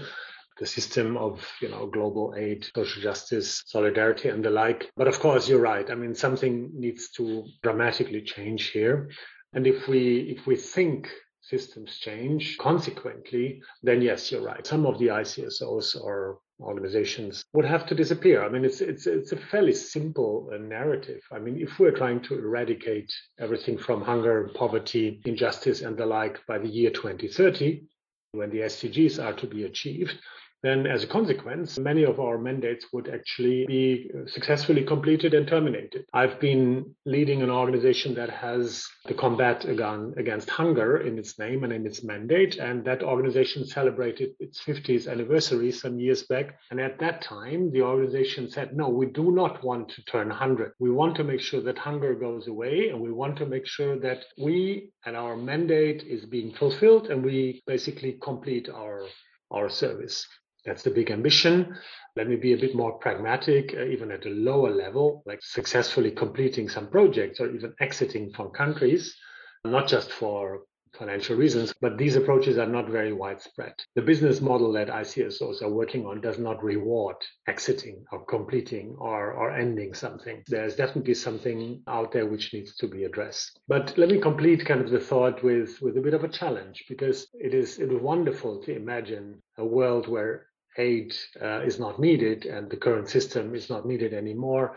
the 0.58 0.66
system 0.66 1.16
of 1.16 1.44
you 1.60 1.68
know 1.68 1.86
global 1.86 2.34
aid 2.36 2.64
social 2.76 3.02
justice 3.02 3.62
solidarity 3.66 4.28
and 4.28 4.44
the 4.44 4.50
like 4.50 4.88
but 4.96 5.08
of 5.08 5.18
course 5.18 5.48
you're 5.48 5.60
right 5.60 5.90
i 5.90 5.94
mean 5.94 6.14
something 6.14 6.70
needs 6.74 7.10
to 7.10 7.44
dramatically 7.62 8.22
change 8.22 8.68
here 8.70 9.10
and 9.52 9.66
if 9.66 9.88
we 9.88 10.36
if 10.38 10.46
we 10.46 10.56
think 10.56 11.10
systems 11.48 11.98
change 11.98 12.58
consequently 12.58 13.62
then 13.82 14.00
yes 14.00 14.30
you're 14.30 14.42
right 14.42 14.66
some 14.66 14.86
of 14.86 14.98
the 14.98 15.06
icsos 15.06 15.94
or 16.00 16.38
organizations 16.60 17.44
would 17.52 17.64
have 17.64 17.86
to 17.86 17.94
disappear. 17.94 18.44
I 18.44 18.48
mean, 18.48 18.64
it's 18.64 18.80
it's 18.80 19.06
it's 19.06 19.32
a 19.32 19.36
fairly 19.36 19.72
simple 19.72 20.50
uh, 20.52 20.58
narrative. 20.58 21.20
I 21.32 21.38
mean, 21.38 21.60
if 21.60 21.78
we're 21.78 21.96
trying 21.96 22.20
to 22.22 22.34
eradicate 22.34 23.12
everything 23.38 23.78
from 23.78 24.02
hunger, 24.02 24.50
poverty, 24.54 25.20
injustice, 25.24 25.82
and 25.82 25.96
the 25.96 26.06
like 26.06 26.38
by 26.46 26.58
the 26.58 26.68
year 26.68 26.90
2030, 26.90 27.84
when 28.32 28.50
the 28.50 28.60
SDGs 28.60 29.22
are 29.22 29.34
to 29.34 29.46
be 29.46 29.64
achieved, 29.64 30.18
then 30.64 30.86
as 30.86 31.04
a 31.04 31.06
consequence, 31.06 31.78
many 31.78 32.04
of 32.04 32.18
our 32.18 32.38
mandates 32.38 32.86
would 32.90 33.06
actually 33.10 33.66
be 33.66 34.10
uh, 34.14 34.26
successfully 34.26 34.82
completed 34.82 35.34
and 35.34 35.46
terminated. 35.46 36.06
I've 36.14 36.40
been 36.40 36.94
leading 37.04 37.42
an 37.42 37.50
organization 37.50 38.14
that 38.14 38.30
has 38.30 38.88
the 39.04 39.12
combat 39.12 39.66
against 39.66 40.48
hunger 40.48 41.02
in 41.02 41.18
its 41.18 41.38
name 41.38 41.64
and 41.64 41.72
in 41.72 41.86
its 41.86 42.02
mandate. 42.02 42.56
And 42.56 42.82
that 42.86 43.02
organization 43.02 43.66
celebrated 43.66 44.30
its 44.40 44.62
50th 44.62 45.06
anniversary 45.06 45.70
some 45.70 46.00
years 46.00 46.22
back. 46.22 46.56
And 46.70 46.80
at 46.80 46.98
that 46.98 47.20
time, 47.20 47.70
the 47.70 47.82
organization 47.82 48.48
said, 48.48 48.74
no, 48.74 48.88
we 48.88 49.04
do 49.04 49.32
not 49.32 49.62
want 49.62 49.90
to 49.90 50.04
turn 50.04 50.28
100. 50.28 50.72
We 50.78 50.90
want 50.90 51.14
to 51.16 51.24
make 51.24 51.42
sure 51.42 51.60
that 51.60 51.76
hunger 51.76 52.14
goes 52.14 52.48
away. 52.48 52.88
And 52.88 53.02
we 53.02 53.12
want 53.12 53.36
to 53.36 53.44
make 53.44 53.66
sure 53.66 53.98
that 53.98 54.24
we 54.38 54.92
and 55.04 55.14
our 55.14 55.36
mandate 55.36 56.04
is 56.04 56.24
being 56.24 56.54
fulfilled 56.54 57.08
and 57.08 57.22
we 57.22 57.62
basically 57.66 58.18
complete 58.22 58.70
our, 58.70 59.02
our 59.50 59.68
service. 59.68 60.26
That's 60.64 60.82
the 60.82 60.90
big 60.90 61.10
ambition. 61.10 61.76
Let 62.16 62.28
me 62.28 62.36
be 62.36 62.52
a 62.52 62.58
bit 62.58 62.74
more 62.74 62.98
pragmatic, 62.98 63.74
uh, 63.76 63.84
even 63.84 64.10
at 64.10 64.24
a 64.24 64.30
lower 64.30 64.70
level, 64.70 65.22
like 65.26 65.40
successfully 65.42 66.10
completing 66.10 66.68
some 66.68 66.88
projects 66.88 67.40
or 67.40 67.50
even 67.50 67.74
exiting 67.80 68.32
from 68.32 68.50
countries, 68.50 69.14
not 69.64 69.88
just 69.88 70.10
for 70.10 70.62
financial 70.96 71.36
reasons, 71.36 71.74
but 71.80 71.98
these 71.98 72.16
approaches 72.16 72.56
are 72.56 72.68
not 72.68 72.88
very 72.88 73.12
widespread. 73.12 73.74
The 73.94 74.02
business 74.02 74.40
model 74.40 74.72
that 74.72 74.88
ICSOs 74.88 75.62
are 75.62 75.70
working 75.70 76.06
on 76.06 76.20
does 76.20 76.38
not 76.38 76.62
reward 76.62 77.16
exiting 77.48 78.04
or 78.12 78.24
completing 78.24 78.96
or, 78.98 79.32
or 79.32 79.50
ending 79.50 79.94
something. 79.94 80.42
There's 80.46 80.76
definitely 80.76 81.14
something 81.14 81.82
out 81.88 82.12
there 82.12 82.26
which 82.26 82.52
needs 82.54 82.76
to 82.76 82.88
be 82.88 83.04
addressed. 83.04 83.58
But 83.68 83.96
let 83.98 84.08
me 84.08 84.20
complete 84.20 84.64
kind 84.64 84.80
of 84.80 84.90
the 84.90 85.00
thought 85.00 85.42
with, 85.42 85.80
with 85.82 85.96
a 85.96 86.00
bit 86.00 86.14
of 86.14 86.24
a 86.24 86.28
challenge 86.28 86.84
because 86.88 87.26
it 87.34 87.54
is, 87.54 87.78
it 87.78 87.92
is 87.92 88.00
wonderful 88.00 88.62
to 88.62 88.76
imagine 88.76 89.42
a 89.58 89.64
world 89.64 90.08
where 90.08 90.46
aid 90.78 91.14
uh, 91.40 91.60
is 91.60 91.78
not 91.78 92.00
needed 92.00 92.46
and 92.46 92.70
the 92.70 92.76
current 92.76 93.08
system 93.08 93.54
is 93.54 93.70
not 93.70 93.86
needed 93.86 94.12
anymore. 94.12 94.76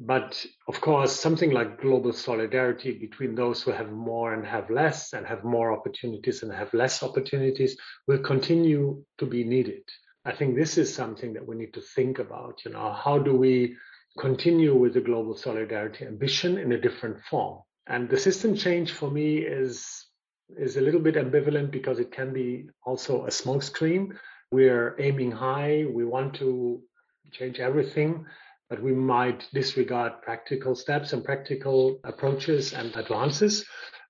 But 0.00 0.46
of 0.68 0.80
course, 0.80 1.12
something 1.12 1.50
like 1.50 1.80
global 1.80 2.12
solidarity 2.12 2.92
between 2.92 3.34
those 3.34 3.62
who 3.62 3.72
have 3.72 3.90
more 3.90 4.32
and 4.32 4.46
have 4.46 4.70
less, 4.70 5.12
and 5.12 5.26
have 5.26 5.42
more 5.42 5.72
opportunities 5.72 6.44
and 6.44 6.52
have 6.52 6.72
less 6.72 7.02
opportunities, 7.02 7.76
will 8.06 8.20
continue 8.20 9.04
to 9.18 9.26
be 9.26 9.42
needed. 9.42 9.82
I 10.24 10.32
think 10.32 10.54
this 10.54 10.78
is 10.78 10.94
something 10.94 11.32
that 11.32 11.46
we 11.46 11.56
need 11.56 11.74
to 11.74 11.80
think 11.80 12.20
about. 12.20 12.64
You 12.64 12.72
know, 12.72 12.92
how 12.92 13.18
do 13.18 13.34
we 13.34 13.76
continue 14.18 14.76
with 14.76 14.94
the 14.94 15.00
global 15.00 15.34
solidarity 15.34 16.06
ambition 16.06 16.58
in 16.58 16.70
a 16.72 16.80
different 16.80 17.20
form? 17.22 17.62
And 17.88 18.08
the 18.08 18.18
system 18.18 18.54
change 18.54 18.92
for 18.92 19.10
me 19.10 19.38
is 19.38 20.04
is 20.56 20.76
a 20.76 20.80
little 20.80 21.00
bit 21.00 21.16
ambivalent 21.16 21.70
because 21.70 21.98
it 21.98 22.10
can 22.10 22.32
be 22.32 22.68
also 22.86 23.24
a 23.26 23.28
smokescreen 23.28 24.16
we're 24.50 24.96
aiming 24.98 25.32
high. 25.32 25.84
We 25.90 26.04
want 26.04 26.34
to 26.36 26.82
change 27.32 27.58
everything, 27.60 28.24
but 28.70 28.82
we 28.82 28.92
might 28.92 29.46
disregard 29.52 30.22
practical 30.22 30.74
steps 30.74 31.12
and 31.12 31.24
practical 31.24 32.00
approaches 32.04 32.72
and 32.72 32.94
advances. 32.96 33.64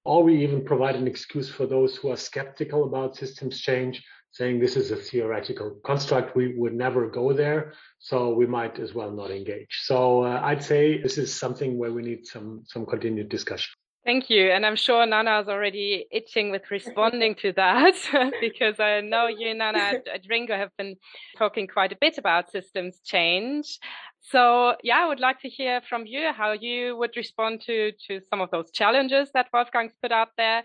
or 0.05 0.23
we 0.25 0.43
even 0.43 0.65
provide 0.65 0.97
an 0.97 1.07
excuse 1.07 1.51
for 1.51 1.67
those 1.67 1.97
who 1.97 2.11
are 2.11 2.17
skeptical 2.17 2.85
about 2.85 3.17
systems 3.17 3.61
change, 3.61 4.03
saying 4.31 4.59
this 4.59 4.77
is 4.77 4.91
a 4.91 4.97
theoretical 4.97 5.79
construct. 5.85 6.35
We 6.37 6.55
would 6.57 6.75
never 6.75 7.09
go 7.11 7.33
there, 7.33 7.75
so 7.99 8.33
we 8.35 8.47
might 8.47 8.79
as 8.79 8.95
well 8.95 9.11
not 9.11 9.31
engage. 9.31 9.81
So 9.83 10.25
uh, 10.25 10.41
I'd 10.43 10.63
say 10.63 11.03
this 11.03 11.19
is 11.19 11.35
something 11.35 11.77
where 11.77 11.93
we 11.93 12.03
need 12.03 12.27
some 12.27 12.63
some 12.67 12.87
continued 12.87 13.29
discussion. 13.29 13.73
Thank 14.09 14.31
you. 14.31 14.51
And 14.51 14.65
I'm 14.65 14.75
sure 14.75 15.05
Nana 15.05 15.41
is 15.41 15.49
already 15.49 16.07
itching 16.11 16.51
with 16.51 16.71
responding 16.71 17.35
to 17.43 17.53
that 17.53 17.93
because 18.41 18.81
I 18.81 19.03
know 19.03 19.27
you, 19.27 19.53
Nana, 19.53 20.01
at 20.15 20.23
Ringo 20.31 20.57
have 20.57 20.75
been 20.79 20.97
talking 21.37 21.67
quite 21.67 21.93
a 21.93 21.99
bit 22.01 22.17
about 22.17 22.51
systems 22.51 23.01
change. 23.05 23.79
So 24.23 24.77
yeah, 24.83 25.01
I 25.03 25.07
would 25.09 25.21
like 25.21 25.43
to 25.43 25.51
hear 25.51 25.83
from 25.87 26.07
you 26.07 26.33
how 26.33 26.53
you 26.53 26.97
would 26.97 27.19
respond 27.19 27.61
to, 27.67 27.93
to 28.07 28.23
some 28.31 28.41
of 28.41 28.51
those 28.51 28.71
challenges 28.71 29.29
that 29.35 29.49
Wolfgang's 29.53 29.93
put 30.01 30.11
out 30.11 30.31
there. 30.39 30.63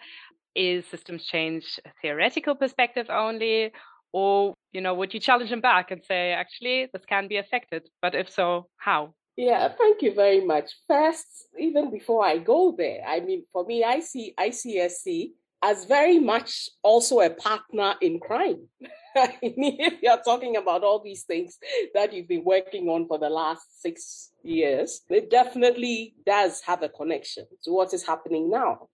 Is 0.56 0.86
systems 0.86 1.26
change 1.26 1.82
a 1.84 1.90
theoretical 2.02 2.56
perspective 2.56 3.08
only? 3.10 3.74
Or, 4.14 4.54
you 4.72 4.80
know, 4.80 4.94
would 4.94 5.14
you 5.14 5.20
challenge 5.20 5.52
him 5.52 5.60
back 5.60 5.92
and 5.92 6.02
say, 6.06 6.32
actually, 6.32 6.88
this 6.94 7.04
can 7.04 7.28
be 7.28 7.36
affected? 7.36 7.90
But 8.02 8.16
if 8.16 8.30
so, 8.30 8.70
how? 8.78 9.16
Yeah, 9.36 9.70
thank 9.70 10.02
you 10.02 10.13
very 10.13 10.46
much. 10.46 10.72
First, 10.88 11.48
even 11.58 11.90
before 11.90 12.25
I 12.25 12.38
go 12.38 12.75
there, 12.78 13.02
I 13.08 13.20
mean, 13.20 13.46
for 13.52 13.66
me, 13.66 13.84
I 13.84 14.00
see 14.00 14.34
ICSC 14.40 15.32
as 15.63 15.86
very 15.86 16.20
much 16.20 16.70
also 16.84 17.22
a 17.22 17.30
partner 17.30 17.96
in 18.02 18.20
crime. 18.20 18.68
I 19.16 19.38
mean, 19.42 19.78
if 19.80 20.02
you're 20.02 20.22
talking 20.22 20.58
about 20.58 20.84
all 20.84 21.02
these 21.02 21.24
things 21.24 21.58
that 21.94 22.13
you've 22.13 22.28
been 22.28 22.44
working 22.44 22.90
on 22.90 23.08
for 23.08 23.18
the 23.18 23.30
last 23.30 23.82
six 23.82 24.32
years, 24.44 25.02
it 25.10 25.32
definitely 25.32 26.16
does 26.25 26.62
have 26.62 26.84
a 26.84 26.90
connection 26.90 27.46
to 27.63 27.72
what 27.72 27.94
is 27.94 28.06
happening 28.06 28.52
now. 28.52 28.90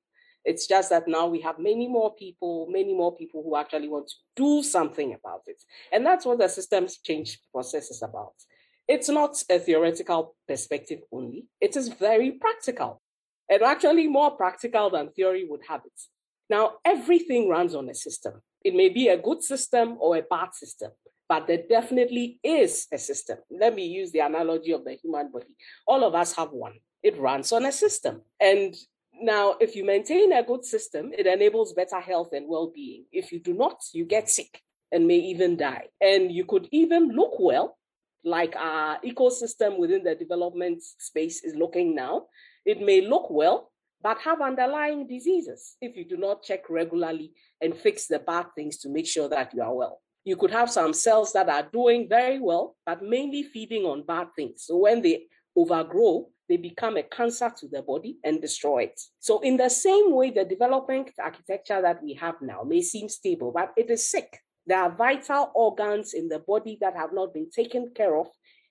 It's 0.46 0.67
just 0.67 0.89
that 0.91 1.08
now 1.08 1.27
we 1.27 1.41
have 1.41 1.60
many 1.60 1.88
more 1.88 2.13
people, 2.15 2.67
many 2.69 2.93
more 2.93 3.15
people 3.15 3.43
who 3.43 3.58
actually 3.58 3.89
want 3.89 4.08
to 4.08 4.15
do 4.36 4.63
something 4.63 5.13
about 5.13 5.41
it. 5.48 5.62
And 5.91 6.05
that's 6.05 6.25
what 6.25 6.39
the 6.39 6.48
systems 6.48 6.98
change 7.00 7.39
process 7.51 7.91
is 7.91 8.01
about. 8.01 8.34
It's 8.89 9.08
not 9.08 9.43
a 9.51 9.60
theoretical 9.60 10.36
perspective 10.48 11.01
only, 11.12 11.46
it 11.62 11.77
is 11.77 11.89
very 11.89 12.31
practical 12.31 13.00
and 13.48 13.62
actually 13.62 14.08
more 14.08 14.31
practical 14.31 14.89
than 14.89 15.12
theory 15.12 15.46
would 15.48 15.62
have 15.69 15.81
it. 15.86 16.01
Now, 16.50 16.77
everything 16.84 17.48
runs 17.48 17.75
on 17.75 17.88
a 17.88 17.93
system. 17.93 18.41
It 18.65 18.74
may 18.74 18.89
be 18.89 19.10
a 19.10 19.17
good 19.17 19.43
system 19.43 19.98
or 20.00 20.17
a 20.17 20.24
bad 20.24 20.55
system, 20.55 20.89
but 21.27 21.46
there 21.46 21.62
definitely 21.69 22.39
is 22.43 22.88
a 22.91 22.98
system. 22.98 23.38
Let 23.51 23.75
me 23.75 23.86
use 23.86 24.12
the 24.12 24.22
analogy 24.22 24.72
of 24.72 24.84
the 24.84 24.93
human 24.93 25.31
body. 25.31 25.55
All 25.88 26.03
of 26.03 26.15
us 26.15 26.36
have 26.36 26.50
one. 26.50 26.74
It 27.03 27.15
runs 27.19 27.51
on 27.51 27.67
a 27.67 27.72
system. 27.72 28.24
And 28.39 28.75
now, 29.22 29.55
if 29.62 29.75
you 29.75 29.86
maintain 29.86 30.34
a 30.34 30.41
good 30.41 30.65
system, 30.65 31.12
it 31.15 31.27
enables 31.27 31.74
better 31.74 32.00
health 32.00 32.29
and 32.34 32.48
well 32.48 32.72
being. 32.74 33.05
If 33.12 33.31
you 33.31 33.39
do 33.39 33.53
not, 33.53 33.84
you 33.93 34.05
get 34.05 34.31
sick 34.31 34.63
and 34.91 35.05
may 35.05 35.17
even 35.17 35.58
die. 35.58 35.89
And 36.01 36.31
you 36.31 36.46
could 36.46 36.67
even 36.72 37.10
look 37.10 37.39
well 37.39 37.77
like 38.23 38.55
our 38.55 38.99
ecosystem 39.01 39.77
within 39.77 40.03
the 40.03 40.15
development 40.15 40.81
space 40.81 41.43
is 41.43 41.55
looking 41.55 41.95
now. 41.95 42.27
It 42.65 42.81
may 42.81 43.01
look 43.01 43.29
well, 43.29 43.71
but 44.01 44.19
have 44.19 44.41
underlying 44.41 45.07
diseases 45.07 45.75
if 45.81 45.95
you 45.95 46.05
do 46.05 46.17
not 46.17 46.43
check 46.43 46.69
regularly 46.69 47.33
and 47.61 47.75
fix 47.75 48.07
the 48.07 48.19
bad 48.19 48.47
things 48.55 48.77
to 48.79 48.89
make 48.89 49.07
sure 49.07 49.29
that 49.29 49.53
you 49.53 49.61
are 49.61 49.73
well. 49.73 50.01
You 50.23 50.35
could 50.35 50.51
have 50.51 50.69
some 50.69 50.93
cells 50.93 51.33
that 51.33 51.49
are 51.49 51.67
doing 51.71 52.07
very 52.09 52.39
well, 52.39 52.75
but 52.85 53.01
mainly 53.01 53.43
feeding 53.43 53.83
on 53.83 54.05
bad 54.05 54.27
things. 54.35 54.63
So 54.65 54.77
when 54.77 55.01
they 55.01 55.23
overgrow, 55.55 56.29
they 56.49 56.57
become 56.57 56.97
a 56.97 57.03
cancer 57.03 57.51
to 57.57 57.67
the 57.67 57.81
body 57.81 58.17
and 58.23 58.41
destroy 58.41 58.83
it. 58.83 58.99
So, 59.19 59.39
in 59.41 59.55
the 59.55 59.69
same 59.69 60.11
way, 60.11 60.31
the 60.31 60.43
development 60.43 61.11
architecture 61.23 61.81
that 61.81 62.03
we 62.03 62.15
have 62.15 62.41
now 62.41 62.63
may 62.63 62.81
seem 62.81 63.07
stable, 63.07 63.51
but 63.51 63.71
it 63.77 63.89
is 63.91 64.09
sick. 64.09 64.41
There 64.69 64.77
are 64.77 64.95
vital 64.95 65.51
organs 65.55 66.13
in 66.13 66.29
the 66.29 66.38
body 66.38 66.77
that 66.79 66.95
have 66.95 67.11
not 67.11 67.33
been 67.33 67.49
taken 67.49 67.91
care 67.95 68.15
of 68.15 68.27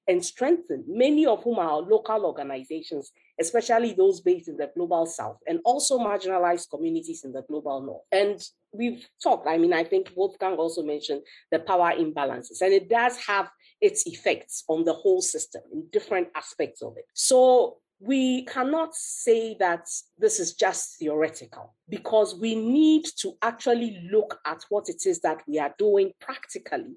and 0.07 0.25
strengthened, 0.25 0.85
many 0.87 1.27
of 1.27 1.43
whom 1.43 1.59
are 1.59 1.81
local 1.81 2.25
organizations, 2.25 3.11
especially 3.41 3.95
those 3.95 4.21
based 4.21 4.49
in 4.49 4.57
the 4.57 4.71
global 4.77 5.07
south, 5.07 5.39
and 5.49 5.59
also 5.65 5.99
marginalized 5.99 6.71
communities 6.71 7.25
in 7.25 7.33
the 7.33 7.43
global 7.43 7.81
north. 7.83 8.05
And 8.13 8.41
we've 8.73 9.07
talked, 9.21 9.49
I 9.49 9.59
mean, 9.59 9.73
I 9.73 9.83
think 9.83 10.13
Wolfgang 10.15 10.55
also 10.55 10.85
mentioned 10.85 11.23
the 11.51 11.59
power 11.59 11.93
imbalances, 11.93 12.63
and 12.63 12.73
it 12.73 12.89
does 12.89 13.19
have 13.27 13.51
its 13.81 14.07
effects 14.07 14.63
on 14.69 14.85
the 14.85 14.95
whole 14.95 15.21
system 15.21 15.63
in 15.73 15.89
different 15.91 16.29
aspects 16.37 16.81
of 16.81 16.95
it. 16.97 17.07
So 17.13 17.79
we 18.01 18.45
cannot 18.45 18.95
say 18.95 19.57
that 19.59 19.89
this 20.19 20.39
is 20.39 20.55
just 20.55 20.99
theoretical 20.99 21.75
because 21.89 22.35
we 22.35 22.55
need 22.55 23.05
to 23.21 23.33
actually 23.43 24.09
look 24.11 24.39
at 24.45 24.65
what 24.69 24.89
it 24.89 25.05
is 25.05 25.21
that 25.21 25.43
we 25.49 25.59
are 25.59 25.75
doing 25.79 26.13
practically 26.21 26.97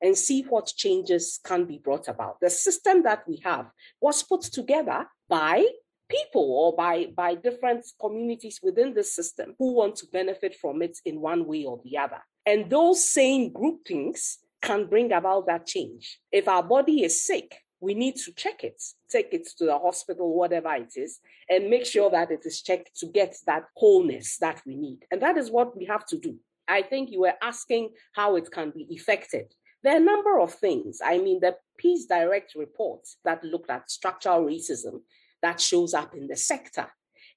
and 0.00 0.16
see 0.16 0.42
what 0.42 0.72
changes 0.76 1.38
can 1.44 1.64
be 1.64 1.78
brought 1.78 2.08
about. 2.08 2.40
The 2.40 2.50
system 2.50 3.02
that 3.02 3.28
we 3.28 3.40
have 3.44 3.66
was 4.00 4.22
put 4.22 4.42
together 4.42 5.06
by 5.28 5.66
people 6.08 6.50
or 6.50 6.74
by, 6.74 7.08
by 7.14 7.34
different 7.34 7.84
communities 8.00 8.60
within 8.62 8.94
the 8.94 9.04
system 9.04 9.54
who 9.58 9.74
want 9.74 9.96
to 9.96 10.06
benefit 10.06 10.54
from 10.54 10.80
it 10.80 10.98
in 11.04 11.20
one 11.20 11.46
way 11.46 11.64
or 11.64 11.80
the 11.84 11.98
other. 11.98 12.22
And 12.46 12.70
those 12.70 13.10
same 13.10 13.52
groupings 13.52 14.38
can 14.62 14.86
bring 14.86 15.12
about 15.12 15.46
that 15.46 15.66
change. 15.66 16.18
If 16.32 16.48
our 16.48 16.62
body 16.62 17.04
is 17.04 17.24
sick, 17.24 17.56
we 17.80 17.94
need 17.94 18.16
to 18.16 18.32
check 18.32 18.64
it, 18.64 18.82
take 19.08 19.32
it 19.32 19.48
to 19.58 19.66
the 19.66 19.78
hospital, 19.78 20.34
whatever 20.34 20.74
it 20.74 20.92
is, 20.96 21.20
and 21.48 21.70
make 21.70 21.86
sure 21.86 22.10
that 22.10 22.30
it 22.30 22.40
is 22.44 22.62
checked 22.62 22.90
to 22.98 23.06
get 23.06 23.36
that 23.46 23.64
wholeness 23.76 24.36
that 24.38 24.60
we 24.66 24.76
need. 24.76 25.04
And 25.10 25.22
that 25.22 25.36
is 25.36 25.50
what 25.50 25.76
we 25.76 25.84
have 25.84 26.04
to 26.06 26.18
do. 26.18 26.36
I 26.66 26.82
think 26.82 27.10
you 27.10 27.20
were 27.20 27.34
asking 27.42 27.90
how 28.12 28.36
it 28.36 28.50
can 28.50 28.70
be 28.70 28.86
effected. 28.90 29.54
There 29.82 29.94
are 29.94 30.02
a 30.02 30.04
number 30.04 30.40
of 30.40 30.52
things. 30.52 31.00
I 31.04 31.18
mean, 31.18 31.40
the 31.40 31.56
Peace 31.76 32.06
Direct 32.06 32.54
report 32.56 33.06
that 33.24 33.44
looked 33.44 33.70
at 33.70 33.90
structural 33.90 34.44
racism 34.44 35.02
that 35.40 35.60
shows 35.60 35.94
up 35.94 36.14
in 36.14 36.26
the 36.26 36.36
sector. 36.36 36.88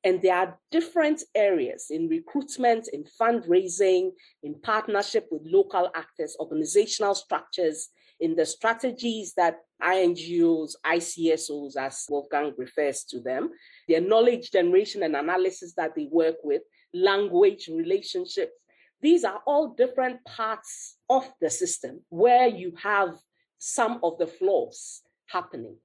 And 0.04 0.20
there 0.22 0.36
are 0.36 0.58
different 0.72 1.22
areas 1.36 1.88
in 1.92 2.08
recruitment, 2.08 2.88
in 2.92 3.04
fundraising, 3.04 4.12
in 4.42 4.56
partnership 4.62 5.28
with 5.30 5.44
local 5.46 5.92
actors, 5.96 6.36
organizational 6.40 7.14
structures, 7.14 7.90
in 8.22 8.36
the 8.36 8.46
strategies 8.46 9.34
that 9.34 9.58
INGOs, 9.82 10.76
ICSOs, 10.86 11.76
as 11.76 12.06
Wolfgang 12.08 12.54
refers 12.56 13.04
to 13.06 13.20
them, 13.20 13.50
their 13.88 14.00
knowledge 14.00 14.52
generation 14.52 15.02
and 15.04 15.16
analysis 15.16 15.74
that 15.76 15.96
they 15.96 16.08
work 16.10 16.36
with, 16.44 16.62
language 16.94 17.68
relationships. 17.68 18.52
These 19.02 19.24
are 19.24 19.42
all 19.48 19.70
different 19.70 20.24
parts 20.24 20.98
of 21.10 21.28
the 21.42 21.50
system 21.50 22.02
where 22.10 22.48
you 22.48 22.74
have 22.82 23.18
some 23.58 24.00
of 24.04 24.20
the 24.20 24.28
flaws 24.28 25.02
happening. 25.26 25.78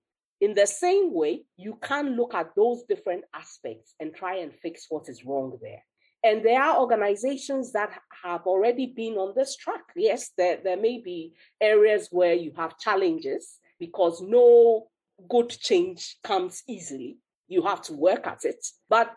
In 0.42 0.52
the 0.52 0.66
same 0.66 1.14
way, 1.14 1.44
you 1.56 1.78
can 1.80 2.16
look 2.16 2.34
at 2.34 2.54
those 2.54 2.82
different 2.86 3.24
aspects 3.34 3.94
and 3.98 4.14
try 4.14 4.36
and 4.36 4.52
fix 4.52 4.86
what 4.90 5.08
is 5.08 5.24
wrong 5.24 5.58
there. 5.62 5.82
And 6.26 6.44
there 6.44 6.60
are 6.60 6.80
organizations 6.80 7.70
that 7.72 7.96
have 8.24 8.48
already 8.48 8.86
been 8.86 9.14
on 9.14 9.32
this 9.36 9.54
track. 9.54 9.84
Yes, 9.94 10.32
there, 10.36 10.58
there 10.62 10.76
may 10.76 10.98
be 10.98 11.34
areas 11.60 12.08
where 12.10 12.34
you 12.34 12.52
have 12.56 12.80
challenges 12.80 13.60
because 13.78 14.20
no 14.20 14.88
good 15.30 15.50
change 15.50 16.16
comes 16.24 16.64
easily. 16.66 17.18
You 17.46 17.62
have 17.62 17.80
to 17.82 17.92
work 17.92 18.26
at 18.26 18.44
it. 18.44 18.66
But 18.88 19.12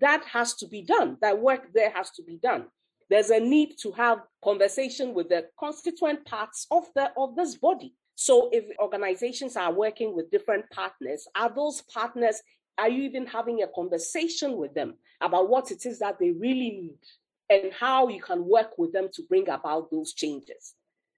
that 0.00 0.24
has 0.24 0.54
to 0.54 0.66
be 0.66 0.82
done. 0.82 1.18
That 1.20 1.38
work 1.40 1.68
there 1.72 1.90
has 1.90 2.10
to 2.12 2.24
be 2.24 2.38
done. 2.42 2.66
There's 3.08 3.30
a 3.30 3.38
need 3.38 3.76
to 3.82 3.92
have 3.92 4.18
conversation 4.42 5.14
with 5.14 5.28
the 5.28 5.46
constituent 5.56 6.24
parts 6.24 6.66
of 6.72 6.84
the 6.96 7.12
of 7.16 7.36
this 7.36 7.56
body. 7.58 7.94
So 8.16 8.50
if 8.52 8.64
organizations 8.80 9.56
are 9.56 9.72
working 9.72 10.16
with 10.16 10.32
different 10.32 10.68
partners, 10.70 11.26
are 11.36 11.52
those 11.54 11.82
partners 11.82 12.42
are 12.78 12.88
you 12.88 13.02
even 13.02 13.26
having 13.26 13.62
a 13.62 13.68
conversation 13.68 14.56
with 14.56 14.74
them 14.74 14.94
about 15.20 15.48
what 15.48 15.70
it 15.70 15.84
is 15.84 15.98
that 15.98 16.18
they 16.18 16.30
really 16.30 16.70
need 16.70 16.98
and 17.50 17.72
how 17.72 18.08
you 18.08 18.22
can 18.22 18.46
work 18.46 18.78
with 18.78 18.92
them 18.92 19.08
to 19.12 19.22
bring 19.28 19.48
about 19.48 19.90
those 19.90 20.14
changes? 20.14 20.74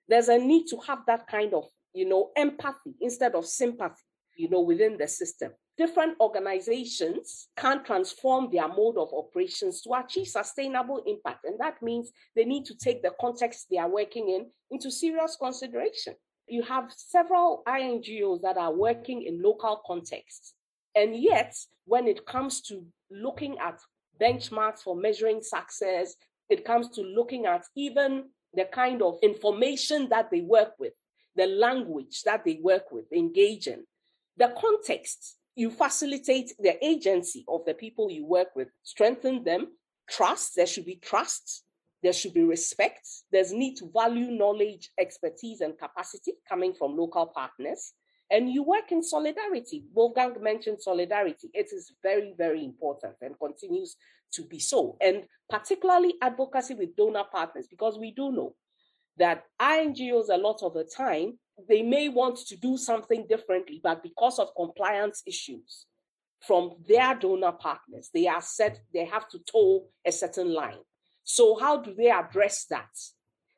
There's 0.08 0.28
a 0.28 0.38
need 0.38 0.66
to 0.68 0.78
have 0.86 1.00
that 1.06 1.26
kind 1.28 1.54
of, 1.54 1.64
you 1.94 2.08
know, 2.08 2.30
empathy 2.36 2.94
instead 3.00 3.34
of 3.34 3.46
sympathy, 3.46 4.02
you 4.36 4.48
know, 4.48 4.60
within 4.60 4.98
the 4.98 5.06
system. 5.06 5.52
Different 5.78 6.16
organizations 6.20 7.48
can 7.56 7.82
transform 7.84 8.50
their 8.50 8.68
mode 8.68 8.98
of 8.98 9.12
operations 9.14 9.80
to 9.82 9.94
achieve 9.94 10.26
sustainable 10.26 11.02
impact. 11.06 11.44
And 11.44 11.58
that 11.60 11.80
means 11.80 12.10
they 12.34 12.44
need 12.44 12.66
to 12.66 12.76
take 12.76 13.02
the 13.02 13.12
context 13.20 13.68
they 13.70 13.78
are 13.78 13.88
working 13.88 14.28
in 14.28 14.46
into 14.70 14.90
serious 14.90 15.36
consideration. 15.40 16.14
You 16.46 16.62
have 16.64 16.92
several 16.94 17.62
INGOs 17.66 18.42
that 18.42 18.56
are 18.58 18.74
working 18.74 19.22
in 19.22 19.40
local 19.42 19.80
contexts 19.86 20.54
and 20.94 21.16
yet, 21.16 21.56
when 21.84 22.06
it 22.06 22.26
comes 22.26 22.60
to 22.62 22.84
looking 23.10 23.58
at 23.58 23.80
benchmarks 24.20 24.80
for 24.80 24.94
measuring 24.94 25.42
success, 25.42 26.14
it 26.48 26.64
comes 26.64 26.90
to 26.90 27.02
looking 27.02 27.46
at 27.46 27.64
even 27.76 28.24
the 28.54 28.64
kind 28.66 29.02
of 29.02 29.18
information 29.22 30.08
that 30.10 30.30
they 30.30 30.42
work 30.42 30.74
with, 30.78 30.92
the 31.36 31.46
language 31.46 32.22
that 32.24 32.44
they 32.44 32.60
work 32.62 32.92
with, 32.92 33.10
engaging, 33.12 33.84
the 34.36 34.54
context. 34.60 35.36
You 35.54 35.70
facilitate 35.70 36.54
the 36.58 36.82
agency 36.84 37.44
of 37.46 37.64
the 37.66 37.74
people 37.74 38.10
you 38.10 38.24
work 38.24 38.48
with, 38.56 38.68
strengthen 38.82 39.44
them, 39.44 39.68
trust, 40.08 40.52
there 40.56 40.66
should 40.66 40.86
be 40.86 40.96
trust, 40.96 41.64
there 42.02 42.12
should 42.12 42.34
be 42.34 42.42
respect, 42.42 43.06
there's 43.30 43.52
need 43.52 43.76
to 43.76 43.90
value 43.92 44.30
knowledge, 44.30 44.90
expertise, 44.98 45.60
and 45.60 45.78
capacity 45.78 46.32
coming 46.48 46.72
from 46.74 46.96
local 46.96 47.26
partners. 47.26 47.92
And 48.32 48.50
you 48.50 48.62
work 48.62 48.90
in 48.90 49.02
solidarity. 49.02 49.84
Wolfgang 49.92 50.34
mentioned 50.40 50.80
solidarity. 50.80 51.50
It 51.52 51.66
is 51.70 51.92
very, 52.02 52.34
very 52.36 52.64
important 52.64 53.14
and 53.20 53.38
continues 53.38 53.94
to 54.32 54.42
be 54.44 54.58
so. 54.58 54.96
And 55.02 55.24
particularly 55.50 56.14
advocacy 56.22 56.74
with 56.74 56.96
donor 56.96 57.24
partners, 57.30 57.66
because 57.68 57.98
we 57.98 58.10
do 58.10 58.32
know 58.32 58.54
that 59.18 59.44
INGOs, 59.60 60.30
a 60.30 60.38
lot 60.38 60.62
of 60.62 60.72
the 60.72 60.84
time, 60.84 61.38
they 61.68 61.82
may 61.82 62.08
want 62.08 62.38
to 62.38 62.56
do 62.56 62.78
something 62.78 63.26
differently, 63.28 63.80
but 63.82 64.02
because 64.02 64.38
of 64.38 64.54
compliance 64.56 65.22
issues 65.26 65.84
from 66.40 66.72
their 66.88 67.14
donor 67.14 67.52
partners, 67.52 68.08
they 68.14 68.26
are 68.26 68.40
set, 68.40 68.80
they 68.94 69.04
have 69.04 69.28
to 69.28 69.38
toe 69.40 69.84
a 70.06 70.10
certain 70.10 70.52
line. 70.54 70.80
So, 71.24 71.58
how 71.58 71.82
do 71.82 71.94
they 71.94 72.10
address 72.10 72.64
that? 72.70 72.88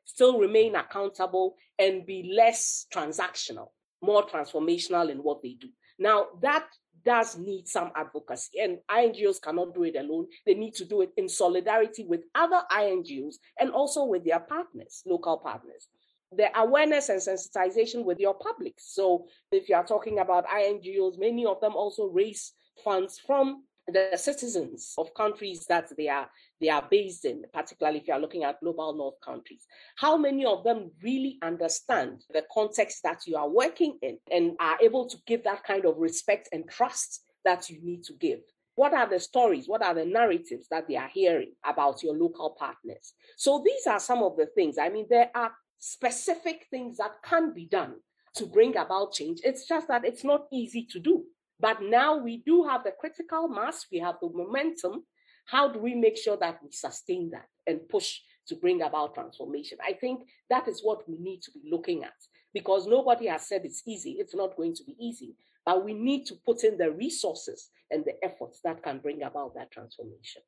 Still 0.03 0.37
remain 0.37 0.75
accountable 0.75 1.55
and 1.79 2.05
be 2.05 2.33
less 2.35 2.85
transactional, 2.93 3.69
more 4.05 4.25
transformational 4.25 5.09
in 5.09 5.17
what 5.19 5.41
they 5.41 5.53
do. 5.59 5.69
Now, 5.97 6.27
that 6.41 6.67
does 7.03 7.37
need 7.37 7.67
some 7.67 7.91
advocacy, 7.95 8.59
and 8.59 8.79
INGOs 8.89 9.41
cannot 9.41 9.75
do 9.75 9.83
it 9.83 9.95
alone. 9.95 10.27
They 10.45 10.55
need 10.55 10.73
to 10.75 10.85
do 10.85 11.01
it 11.01 11.11
in 11.17 11.29
solidarity 11.29 12.03
with 12.03 12.21
other 12.33 12.61
INGOs 12.71 13.35
and 13.59 13.71
also 13.71 14.05
with 14.05 14.25
their 14.25 14.39
partners, 14.39 15.03
local 15.05 15.37
partners 15.37 15.87
the 16.35 16.57
awareness 16.59 17.09
and 17.09 17.21
sensitization 17.21 18.03
with 18.03 18.19
your 18.19 18.33
public. 18.33 18.73
So 18.77 19.27
if 19.51 19.69
you 19.69 19.75
are 19.75 19.85
talking 19.85 20.19
about 20.19 20.47
INGOs, 20.47 21.17
many 21.17 21.45
of 21.45 21.61
them 21.61 21.75
also 21.75 22.05
raise 22.05 22.53
funds 22.83 23.19
from 23.25 23.63
the 23.87 24.17
citizens 24.17 24.93
of 24.97 25.13
countries 25.13 25.65
that 25.67 25.91
they 25.95 26.07
are 26.07 26.29
they 26.59 26.69
are 26.69 26.85
based 26.89 27.25
in, 27.25 27.43
particularly 27.53 27.99
if 27.99 28.07
you 28.07 28.13
are 28.13 28.19
looking 28.19 28.43
at 28.43 28.59
global 28.59 28.95
north 28.95 29.19
countries. 29.23 29.65
How 29.97 30.17
many 30.17 30.45
of 30.45 30.63
them 30.63 30.91
really 31.03 31.37
understand 31.41 32.23
the 32.33 32.43
context 32.51 33.03
that 33.03 33.27
you 33.27 33.35
are 33.35 33.49
working 33.49 33.97
in 34.01 34.17
and 34.31 34.55
are 34.59 34.77
able 34.81 35.07
to 35.09 35.17
give 35.27 35.43
that 35.43 35.63
kind 35.63 35.85
of 35.85 35.97
respect 35.97 36.49
and 36.51 36.67
trust 36.69 37.21
that 37.43 37.69
you 37.69 37.79
need 37.83 38.03
to 38.05 38.13
give? 38.13 38.39
What 38.75 38.93
are 38.93 39.07
the 39.07 39.19
stories? 39.19 39.67
What 39.67 39.81
are 39.81 39.93
the 39.93 40.05
narratives 40.05 40.67
that 40.69 40.87
they 40.87 40.97
are 40.97 41.09
hearing 41.13 41.53
about 41.63 42.03
your 42.03 42.15
local 42.15 42.51
partners? 42.51 43.13
So 43.37 43.61
these 43.63 43.87
are 43.87 43.99
some 43.99 44.23
of 44.23 44.35
the 44.35 44.47
things. 44.47 44.77
I 44.77 44.89
mean, 44.89 45.05
there 45.09 45.29
are 45.35 45.51
specific 45.79 46.67
things 46.71 46.97
that 46.97 47.21
can 47.23 47.53
be 47.53 47.67
done 47.67 47.95
to 48.35 48.45
bring 48.45 48.75
about 48.75 49.13
change. 49.13 49.39
It's 49.43 49.67
just 49.67 49.87
that 49.87 50.05
it's 50.05 50.23
not 50.23 50.47
easy 50.51 50.85
to 50.91 50.99
do. 50.99 51.25
But 51.59 51.81
now 51.81 52.17
we 52.17 52.37
do 52.45 52.63
have 52.63 52.83
the 52.83 52.91
critical 52.99 53.47
mass, 53.47 53.85
we 53.91 53.99
have 53.99 54.15
the 54.21 54.29
momentum. 54.29 55.05
How 55.45 55.71
do 55.71 55.79
we 55.79 55.95
make 55.95 56.17
sure 56.17 56.37
that 56.37 56.59
we 56.63 56.71
sustain 56.71 57.29
that 57.31 57.47
and 57.67 57.87
push 57.87 58.19
to 58.47 58.55
bring 58.55 58.81
about 58.81 59.13
transformation? 59.13 59.77
I 59.85 59.93
think 59.93 60.21
that 60.49 60.67
is 60.67 60.81
what 60.83 61.07
we 61.07 61.17
need 61.19 61.41
to 61.43 61.51
be 61.51 61.61
looking 61.69 62.03
at 62.03 62.13
because 62.53 62.87
nobody 62.87 63.27
has 63.27 63.47
said 63.47 63.61
it's 63.63 63.83
easy. 63.87 64.17
It's 64.19 64.35
not 64.35 64.57
going 64.57 64.75
to 64.75 64.83
be 64.83 64.95
easy, 64.99 65.35
but 65.65 65.85
we 65.85 65.93
need 65.93 66.25
to 66.27 66.35
put 66.45 66.63
in 66.63 66.77
the 66.77 66.91
resources 66.91 67.69
and 67.91 68.03
the 68.03 68.13
efforts 68.23 68.59
that 68.63 68.83
can 68.83 68.99
bring 68.99 69.23
about 69.23 69.53
that 69.55 69.71
transformation. 69.71 70.41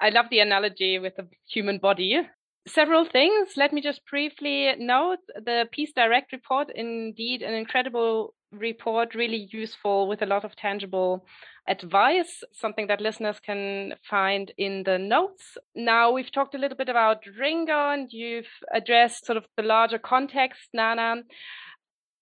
I 0.00 0.10
love 0.10 0.26
the 0.30 0.40
analogy 0.40 0.98
with 0.98 1.16
the 1.16 1.26
human 1.48 1.78
body 1.78 2.22
several 2.66 3.04
things. 3.04 3.50
Let 3.56 3.72
me 3.72 3.80
just 3.80 4.02
briefly 4.10 4.74
note 4.78 5.20
the 5.34 5.68
Peace 5.70 5.92
Direct 5.94 6.32
report, 6.32 6.70
indeed, 6.74 7.42
an 7.42 7.54
incredible 7.54 8.34
report, 8.50 9.14
really 9.14 9.48
useful 9.52 10.08
with 10.08 10.22
a 10.22 10.26
lot 10.26 10.44
of 10.44 10.56
tangible 10.56 11.26
advice, 11.66 12.42
something 12.52 12.86
that 12.86 13.00
listeners 13.00 13.38
can 13.40 13.94
find 14.08 14.52
in 14.56 14.82
the 14.84 14.98
notes. 14.98 15.58
Now, 15.74 16.12
we've 16.12 16.32
talked 16.32 16.54
a 16.54 16.58
little 16.58 16.76
bit 16.76 16.88
about 16.88 17.24
Ringo 17.38 17.90
and 17.90 18.08
you've 18.10 18.48
addressed 18.72 19.26
sort 19.26 19.36
of 19.36 19.44
the 19.56 19.62
larger 19.62 19.98
context, 19.98 20.68
Nana. 20.72 21.22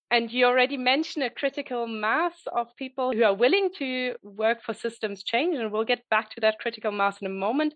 And 0.09 0.31
you 0.31 0.47
already 0.47 0.77
mentioned 0.77 1.25
a 1.25 1.31
critical 1.31 1.89
mass 1.89 2.35
of 2.55 2.69
people 2.77 3.13
who 3.13 3.25
are 3.25 3.35
willing 3.35 3.71
to 3.79 4.15
work 4.23 4.63
for 4.63 4.73
systems 4.73 5.25
change, 5.25 5.57
and 5.57 5.73
we'll 5.73 5.85
get 5.85 6.09
back 6.11 6.31
to 6.31 6.41
that 6.43 6.61
critical 6.61 6.93
mass 6.93 7.21
in 7.21 7.27
a 7.27 7.31
moment. 7.31 7.75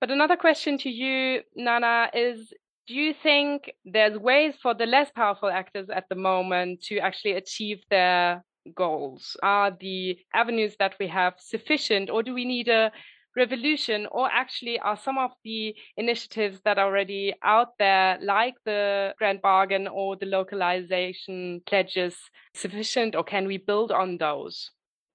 But 0.00 0.10
another 0.10 0.36
question 0.36 0.78
to 0.78 0.90
you, 0.90 1.42
Nana, 1.54 2.10
is 2.14 2.52
do 2.86 2.94
you 2.94 3.12
think 3.12 3.70
there's 3.84 4.18
ways 4.18 4.54
for 4.62 4.74
the 4.74 4.86
less 4.86 5.10
powerful 5.10 5.50
actors 5.50 5.90
at 5.90 6.08
the 6.08 6.14
moment 6.14 6.82
to 6.84 6.98
actually 6.98 7.32
achieve 7.32 7.82
their 7.90 8.42
goals? 8.74 9.36
Are 9.42 9.70
the 9.70 10.18
avenues 10.32 10.74
that 10.78 10.94
we 10.98 11.06
have 11.08 11.34
sufficient, 11.38 12.08
or 12.08 12.22
do 12.22 12.32
we 12.32 12.46
need 12.46 12.68
a 12.68 12.90
revolution, 13.36 14.06
or 14.10 14.28
actually 14.32 14.78
are 14.80 14.96
some 14.96 15.18
of 15.18 15.32
the 15.44 15.76
initiatives 15.96 16.60
that 16.64 16.78
are 16.78 16.86
already 16.86 17.34
out 17.44 17.78
there, 17.78 18.18
like 18.22 18.54
the 18.64 19.14
Grand 19.18 19.42
Bargain 19.42 19.86
or 19.86 20.16
the 20.16 20.26
localization 20.26 21.60
pledges, 21.66 22.16
sufficient, 22.54 23.14
or 23.14 23.22
can 23.22 23.46
we 23.46 23.58
build 23.58 23.92
on 23.92 24.16
those? 24.16 24.70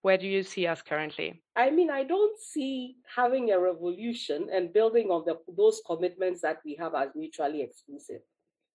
Where 0.06 0.20
do 0.20 0.28
you 0.28 0.44
see 0.44 0.68
us 0.68 0.84
currently? 0.84 1.42
I 1.56 1.72
mean, 1.72 1.90
I 1.90 2.04
don't 2.04 2.40
see 2.40 2.98
having 3.16 3.52
a 3.52 3.60
revolution 3.60 4.50
and 4.54 4.72
building 4.72 5.10
on 5.10 5.24
the, 5.26 5.40
those 5.58 5.82
commitments 5.84 6.42
that 6.42 6.60
we 6.64 6.76
have 6.80 6.94
as 6.94 7.10
mutually 7.16 7.64
exclusive. 7.64 8.22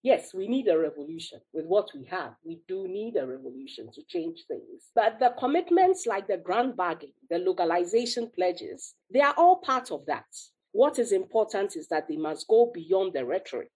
Yes, 0.02 0.34
we 0.34 0.48
need 0.48 0.66
a 0.66 0.76
revolution 0.76 1.38
with 1.52 1.66
what 1.66 1.90
we 1.94 2.04
have. 2.06 2.32
We 2.44 2.62
do 2.66 2.88
need 2.88 3.14
a 3.14 3.28
revolution 3.28 3.92
to 3.92 4.02
change 4.08 4.40
things. 4.48 4.90
But 4.92 5.20
the 5.20 5.32
commitments 5.38 6.04
like 6.04 6.26
the 6.26 6.36
grand 6.36 6.76
bargain, 6.76 7.12
the 7.30 7.38
localization 7.38 8.28
pledges, 8.34 8.96
they 9.08 9.20
are 9.20 9.34
all 9.36 9.58
part 9.58 9.92
of 9.92 10.06
that. 10.06 10.26
What 10.72 10.98
is 10.98 11.12
important 11.12 11.76
is 11.76 11.86
that 11.90 12.08
they 12.08 12.16
must 12.16 12.48
go 12.48 12.72
beyond 12.74 13.12
the 13.12 13.24
rhetoric 13.24 13.70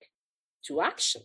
to 0.66 0.80
action. 0.80 1.22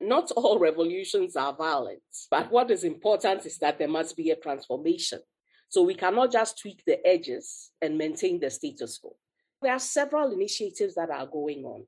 Not 0.00 0.30
all 0.30 0.58
revolutions 0.68 1.36
are 1.36 1.54
violent, 1.54 2.00
but 2.30 2.50
what 2.50 2.70
is 2.70 2.82
important 2.82 3.44
is 3.44 3.58
that 3.58 3.78
there 3.78 3.88
must 3.88 4.16
be 4.16 4.30
a 4.30 4.36
transformation. 4.36 5.20
So 5.68 5.82
we 5.82 5.94
cannot 5.94 6.32
just 6.32 6.58
tweak 6.60 6.82
the 6.86 7.04
edges 7.06 7.70
and 7.82 7.98
maintain 7.98 8.40
the 8.40 8.50
status 8.50 8.98
quo. 8.98 9.16
There 9.62 9.72
are 9.72 9.78
several 9.78 10.32
initiatives 10.32 10.94
that 10.94 11.10
are 11.10 11.26
going 11.26 11.64
on. 11.64 11.86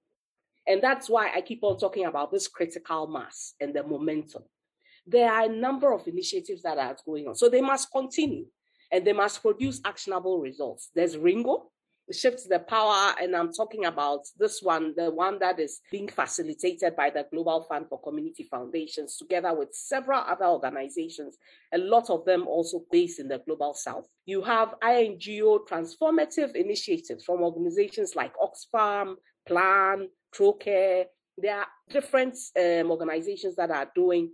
And 0.67 0.83
that's 0.83 1.09
why 1.09 1.31
I 1.35 1.41
keep 1.41 1.63
on 1.63 1.79
talking 1.79 2.05
about 2.05 2.31
this 2.31 2.49
critical 2.49 3.07
mass 3.07 3.55
and 3.61 3.75
the 3.75 3.83
momentum. 3.83 4.43
There 5.07 5.31
are 5.31 5.45
a 5.45 5.49
number 5.49 5.93
of 5.93 6.07
initiatives 6.07 6.63
that 6.63 6.77
are 6.77 6.97
going 7.07 7.29
on. 7.29 7.35
So 7.35 7.49
they 7.49 7.63
must 7.63 7.91
continue 7.91 8.47
and 8.93 9.07
they 9.07 9.15
must 9.15 9.41
produce 9.41 9.81
actionable 9.85 10.41
results. 10.41 10.91
There's 10.95 11.17
Ringo, 11.17 11.71
shifts 12.13 12.47
the 12.47 12.59
power, 12.59 13.15
and 13.21 13.35
I'm 13.35 13.53
talking 13.53 13.85
about 13.85 14.27
this 14.39 14.63
one, 14.63 14.95
the 14.97 15.11
one 15.11 15.39
that 15.41 15.59
is 15.61 15.81
being 15.91 16.09
facilitated 16.09 16.97
by 16.97 17.11
the 17.11 17.27
Global 17.31 17.63
Fund 17.69 17.87
for 17.89 18.01
Community 18.01 18.45
Foundations, 18.51 19.17
together 19.17 19.55
with 19.55 19.69
several 19.73 20.21
other 20.21 20.47
organizations, 20.47 21.37
a 21.73 21.79
lot 21.79 22.11
of 22.11 22.25
them 22.25 22.47
also 22.47 22.85
based 22.91 23.21
in 23.21 23.29
the 23.29 23.43
Global 23.47 23.75
South. 23.75 24.07
You 24.27 24.43
have 24.43 24.75
INGO 24.83 25.61
transformative 25.69 26.55
initiatives 26.55 27.25
from 27.25 27.43
organizations 27.43 28.15
like 28.17 28.33
Oxfam, 28.37 29.15
Plan, 29.47 30.09
Trócaire. 30.35 31.05
There 31.37 31.59
are 31.59 31.67
different 31.91 32.37
um, 32.59 32.91
organizations 32.91 33.57
that 33.57 33.71
are 33.71 33.91
doing 33.95 34.31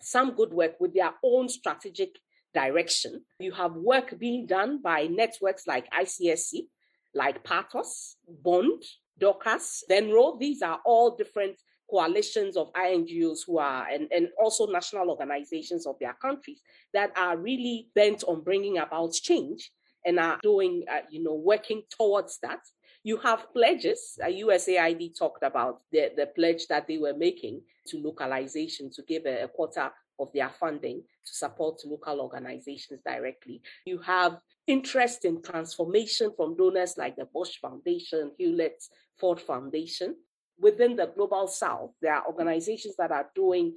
some 0.00 0.34
good 0.34 0.52
work 0.52 0.74
with 0.80 0.94
their 0.94 1.12
own 1.22 1.48
strategic 1.48 2.18
direction. 2.52 3.24
You 3.40 3.52
have 3.52 3.74
work 3.74 4.18
being 4.18 4.46
done 4.46 4.80
by 4.82 5.06
networks 5.06 5.66
like 5.66 5.90
ICSC, 5.90 6.68
like 7.14 7.44
Partos, 7.44 8.16
Bond, 8.42 8.82
Dorcas, 9.18 9.84
Venro. 9.90 10.38
These 10.38 10.62
are 10.62 10.80
all 10.84 11.16
different 11.16 11.56
coalitions 11.90 12.56
of 12.56 12.72
INGOs 12.72 13.40
who 13.46 13.58
are, 13.58 13.86
and, 13.88 14.08
and 14.10 14.28
also 14.42 14.66
national 14.66 15.10
organizations 15.10 15.86
of 15.86 15.96
their 16.00 16.14
countries 16.14 16.60
that 16.92 17.12
are 17.16 17.36
really 17.36 17.88
bent 17.94 18.24
on 18.24 18.42
bringing 18.42 18.78
about 18.78 19.12
change 19.12 19.70
and 20.04 20.18
are 20.18 20.38
doing, 20.42 20.84
uh, 20.90 21.00
you 21.10 21.22
know, 21.22 21.34
working 21.34 21.82
towards 21.96 22.38
that. 22.42 22.60
You 23.02 23.18
have 23.18 23.52
pledges. 23.52 24.18
Uh, 24.22 24.28
USAID 24.28 25.18
talked 25.18 25.42
about 25.42 25.82
the, 25.92 26.10
the 26.16 26.26
pledge 26.26 26.66
that 26.68 26.86
they 26.86 26.98
were 26.98 27.14
making 27.14 27.60
to 27.88 27.98
localization 27.98 28.90
to 28.92 29.02
give 29.02 29.26
a, 29.26 29.44
a 29.44 29.48
quota 29.48 29.92
of 30.18 30.28
their 30.32 30.50
funding 30.60 31.02
to 31.26 31.34
support 31.34 31.80
local 31.84 32.20
organizations 32.20 33.00
directly. 33.04 33.60
You 33.84 33.98
have 33.98 34.38
interest 34.66 35.24
in 35.24 35.42
transformation 35.42 36.32
from 36.36 36.56
donors 36.56 36.96
like 36.96 37.16
the 37.16 37.26
Bosch 37.32 37.58
Foundation, 37.60 38.32
Hewlett 38.38 38.82
Ford 39.18 39.40
Foundation. 39.40 40.16
Within 40.58 40.96
the 40.96 41.10
Global 41.14 41.48
South, 41.48 41.90
there 42.00 42.14
are 42.14 42.26
organizations 42.26 42.96
that 42.96 43.10
are 43.10 43.28
doing 43.34 43.74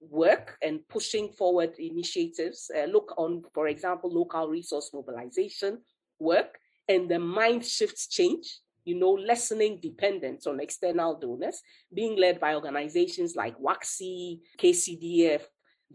work 0.00 0.56
and 0.62 0.86
pushing 0.88 1.30
forward 1.30 1.74
initiatives. 1.78 2.70
Uh, 2.76 2.84
look 2.84 3.14
on, 3.16 3.42
for 3.54 3.68
example, 3.68 4.10
local 4.12 4.48
resource 4.48 4.90
mobilization 4.92 5.78
work 6.20 6.58
and 6.88 7.08
the 7.08 7.18
mind 7.18 7.64
shifts 7.64 8.06
change, 8.06 8.60
you 8.84 8.98
know, 8.98 9.12
lessening 9.12 9.78
dependence 9.80 10.46
on 10.46 10.60
external 10.60 11.18
donors, 11.18 11.60
being 11.92 12.16
led 12.16 12.40
by 12.40 12.54
organizations 12.54 13.36
like 13.36 13.58
WACC, 13.58 14.40
KCDF, 14.58 15.42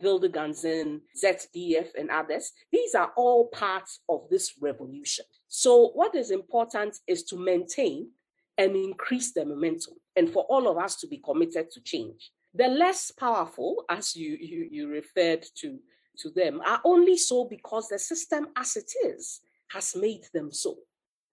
Wilde 0.02 0.32
Ganzen, 0.32 1.02
ZDF, 1.16 1.90
and 1.98 2.10
others. 2.10 2.52
These 2.72 2.96
are 2.96 3.12
all 3.16 3.48
parts 3.48 4.00
of 4.10 4.28
this 4.30 4.54
revolution. 4.60 5.26
So, 5.48 5.90
what 5.94 6.16
is 6.16 6.32
important 6.32 6.98
is 7.08 7.24
to 7.26 7.38
maintain 7.38 8.10
and 8.58 8.76
increase 8.76 9.34
the 9.34 9.46
momentum, 9.46 9.96
and 10.16 10.30
for 10.30 10.44
all 10.44 10.68
of 10.68 10.78
us 10.78 10.96
to 10.98 11.08
be 11.08 11.18
committed 11.18 11.72
to 11.72 11.82
change. 11.82 12.32
The 12.54 12.68
less 12.68 13.12
powerful, 13.12 13.84
as 13.90 14.16
you, 14.16 14.38
you, 14.40 14.68
you 14.70 14.88
referred 14.88 15.44
to, 15.58 15.80
to 16.20 16.30
them, 16.30 16.62
are 16.66 16.82
only 16.86 17.18
so 17.18 17.46
because 17.46 17.88
the 17.88 17.98
system 17.98 18.48
as 18.56 18.76
it 18.76 18.92
is 19.06 19.42
has 19.72 19.96
made 19.96 20.26
them 20.34 20.52
so. 20.52 20.78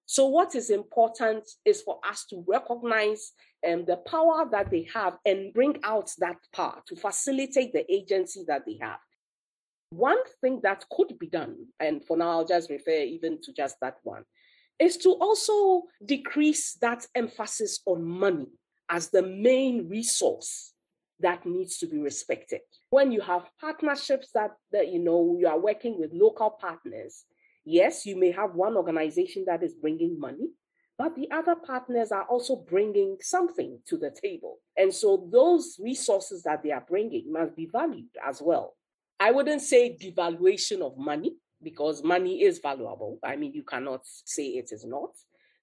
So, 0.06 0.26
what 0.26 0.54
is 0.54 0.70
important 0.70 1.48
is 1.64 1.82
for 1.82 2.00
us 2.04 2.24
to 2.30 2.44
recognize 2.48 3.32
um, 3.66 3.84
the 3.84 3.96
power 3.96 4.48
that 4.50 4.70
they 4.70 4.88
have 4.92 5.18
and 5.24 5.52
bring 5.52 5.78
out 5.84 6.10
that 6.18 6.36
power 6.52 6.82
to 6.86 6.96
facilitate 6.96 7.72
the 7.72 7.90
agency 7.92 8.44
that 8.46 8.64
they 8.66 8.78
have. 8.80 8.98
One 9.90 10.18
thing 10.40 10.60
that 10.62 10.84
could 10.90 11.18
be 11.18 11.26
done, 11.26 11.66
and 11.80 12.04
for 12.04 12.16
now 12.16 12.30
I'll 12.30 12.46
just 12.46 12.70
refer 12.70 13.02
even 13.02 13.40
to 13.42 13.52
just 13.52 13.76
that 13.80 13.96
one, 14.02 14.24
is 14.78 14.96
to 14.98 15.10
also 15.10 15.84
decrease 16.04 16.74
that 16.80 17.06
emphasis 17.14 17.80
on 17.86 18.04
money 18.04 18.46
as 18.88 19.10
the 19.10 19.22
main 19.22 19.88
resource 19.88 20.72
that 21.18 21.44
needs 21.44 21.78
to 21.78 21.86
be 21.86 21.98
respected. 21.98 22.60
When 22.90 23.12
you 23.12 23.20
have 23.20 23.50
partnerships 23.60 24.30
that, 24.34 24.52
that 24.72 24.88
you 24.88 25.00
know 25.00 25.36
you 25.38 25.48
are 25.48 25.58
working 25.58 25.98
with 25.98 26.12
local 26.14 26.50
partners, 26.50 27.24
Yes, 27.64 28.06
you 28.06 28.16
may 28.16 28.32
have 28.32 28.54
one 28.54 28.76
organization 28.76 29.44
that 29.46 29.62
is 29.62 29.74
bringing 29.74 30.18
money, 30.18 30.48
but 31.00 31.16
the 31.16 31.30
other 31.30 31.56
partners 31.56 32.12
are 32.12 32.24
also 32.24 32.54
bringing 32.54 33.16
something 33.22 33.78
to 33.86 33.96
the 33.96 34.10
table. 34.10 34.58
And 34.76 34.92
so 34.92 35.26
those 35.32 35.78
resources 35.82 36.42
that 36.42 36.62
they 36.62 36.72
are 36.72 36.84
bringing 36.86 37.32
must 37.32 37.56
be 37.56 37.70
valued 37.72 38.10
as 38.22 38.42
well. 38.42 38.74
I 39.18 39.30
wouldn't 39.30 39.62
say 39.62 39.96
devaluation 39.96 40.82
of 40.82 40.98
money 40.98 41.36
because 41.62 42.04
money 42.04 42.42
is 42.42 42.58
valuable. 42.58 43.18
I 43.24 43.36
mean, 43.36 43.54
you 43.54 43.62
cannot 43.62 44.02
say 44.04 44.48
it 44.48 44.72
is 44.72 44.84
not. 44.84 45.12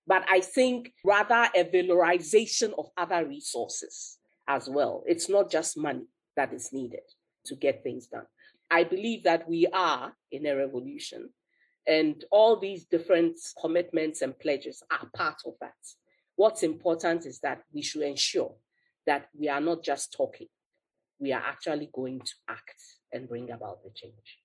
But 0.07 0.25
I 0.27 0.39
think 0.39 0.91
rather 1.05 1.47
a 1.55 1.65
valorization 1.65 2.73
of 2.75 2.87
other 2.97 3.23
resources 3.27 4.17
as 4.47 4.67
well. 4.67 5.03
It's 5.05 5.29
not 5.29 5.51
just 5.51 5.77
money 5.77 6.07
that 6.35 6.51
is 6.51 6.73
needed 6.73 7.05
to 7.45 7.55
get 7.55 7.83
things 7.83 8.07
done. 8.07 8.25
I 8.71 8.85
believe 8.85 9.25
that 9.25 9.47
we 9.47 9.67
are 9.67 10.13
in 10.31 10.47
a 10.47 10.55
revolution 10.55 11.29
and 11.87 12.23
all 12.31 12.59
these 12.59 12.85
different 12.85 13.39
commitments 13.59 14.21
and 14.21 14.37
pledges 14.37 14.83
are 14.91 15.09
part 15.15 15.41
of 15.45 15.53
that. 15.61 15.73
What's 16.35 16.63
important 16.63 17.25
is 17.25 17.39
that 17.39 17.63
we 17.73 17.81
should 17.81 18.03
ensure 18.03 18.53
that 19.05 19.29
we 19.39 19.47
are 19.47 19.61
not 19.61 19.83
just 19.83 20.13
talking, 20.13 20.47
we 21.19 21.31
are 21.31 21.41
actually 21.41 21.89
going 21.93 22.19
to 22.19 22.33
act 22.49 22.81
and 23.11 23.27
bring 23.27 23.49
about 23.51 23.83
the 23.83 23.89
change. 23.95 24.39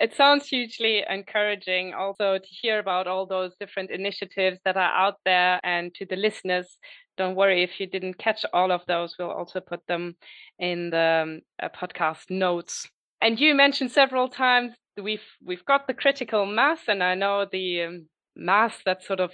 It 0.00 0.14
sounds 0.14 0.48
hugely 0.48 1.04
encouraging 1.08 1.94
also 1.94 2.38
to 2.38 2.48
hear 2.48 2.80
about 2.80 3.06
all 3.06 3.26
those 3.26 3.52
different 3.60 3.90
initiatives 3.92 4.58
that 4.64 4.76
are 4.76 4.90
out 4.90 5.18
there. 5.24 5.60
And 5.62 5.94
to 5.94 6.06
the 6.06 6.16
listeners, 6.16 6.78
don't 7.16 7.36
worry 7.36 7.62
if 7.62 7.78
you 7.78 7.86
didn't 7.86 8.18
catch 8.18 8.44
all 8.52 8.72
of 8.72 8.80
those, 8.88 9.14
we'll 9.18 9.30
also 9.30 9.60
put 9.60 9.86
them 9.86 10.16
in 10.58 10.90
the 10.90 11.40
um, 11.62 11.68
podcast 11.76 12.28
notes. 12.28 12.88
And 13.20 13.38
you 13.38 13.54
mentioned 13.54 13.92
several 13.92 14.28
times 14.28 14.72
we've 15.02 15.28
we've 15.44 15.64
got 15.64 15.86
the 15.86 15.94
critical 15.94 16.46
mass, 16.46 16.80
and 16.88 17.02
I 17.02 17.14
know 17.14 17.46
the 17.50 17.82
um, 17.82 18.06
mass 18.36 18.74
that 18.84 19.02
sort 19.02 19.20
of 19.20 19.32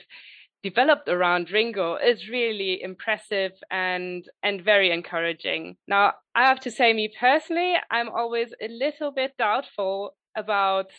developed 0.62 1.08
around 1.08 1.50
Ringo 1.50 1.96
is 1.96 2.28
really 2.28 2.82
impressive 2.82 3.52
and 3.70 4.24
and 4.42 4.62
very 4.62 4.90
encouraging. 4.90 5.76
Now, 5.86 6.14
I 6.34 6.46
have 6.46 6.60
to 6.60 6.70
say, 6.70 6.92
me 6.92 7.12
personally, 7.18 7.74
I'm 7.90 8.08
always 8.08 8.52
a 8.60 8.68
little 8.68 9.10
bit 9.10 9.32
doubtful 9.38 10.14
about 10.36 10.90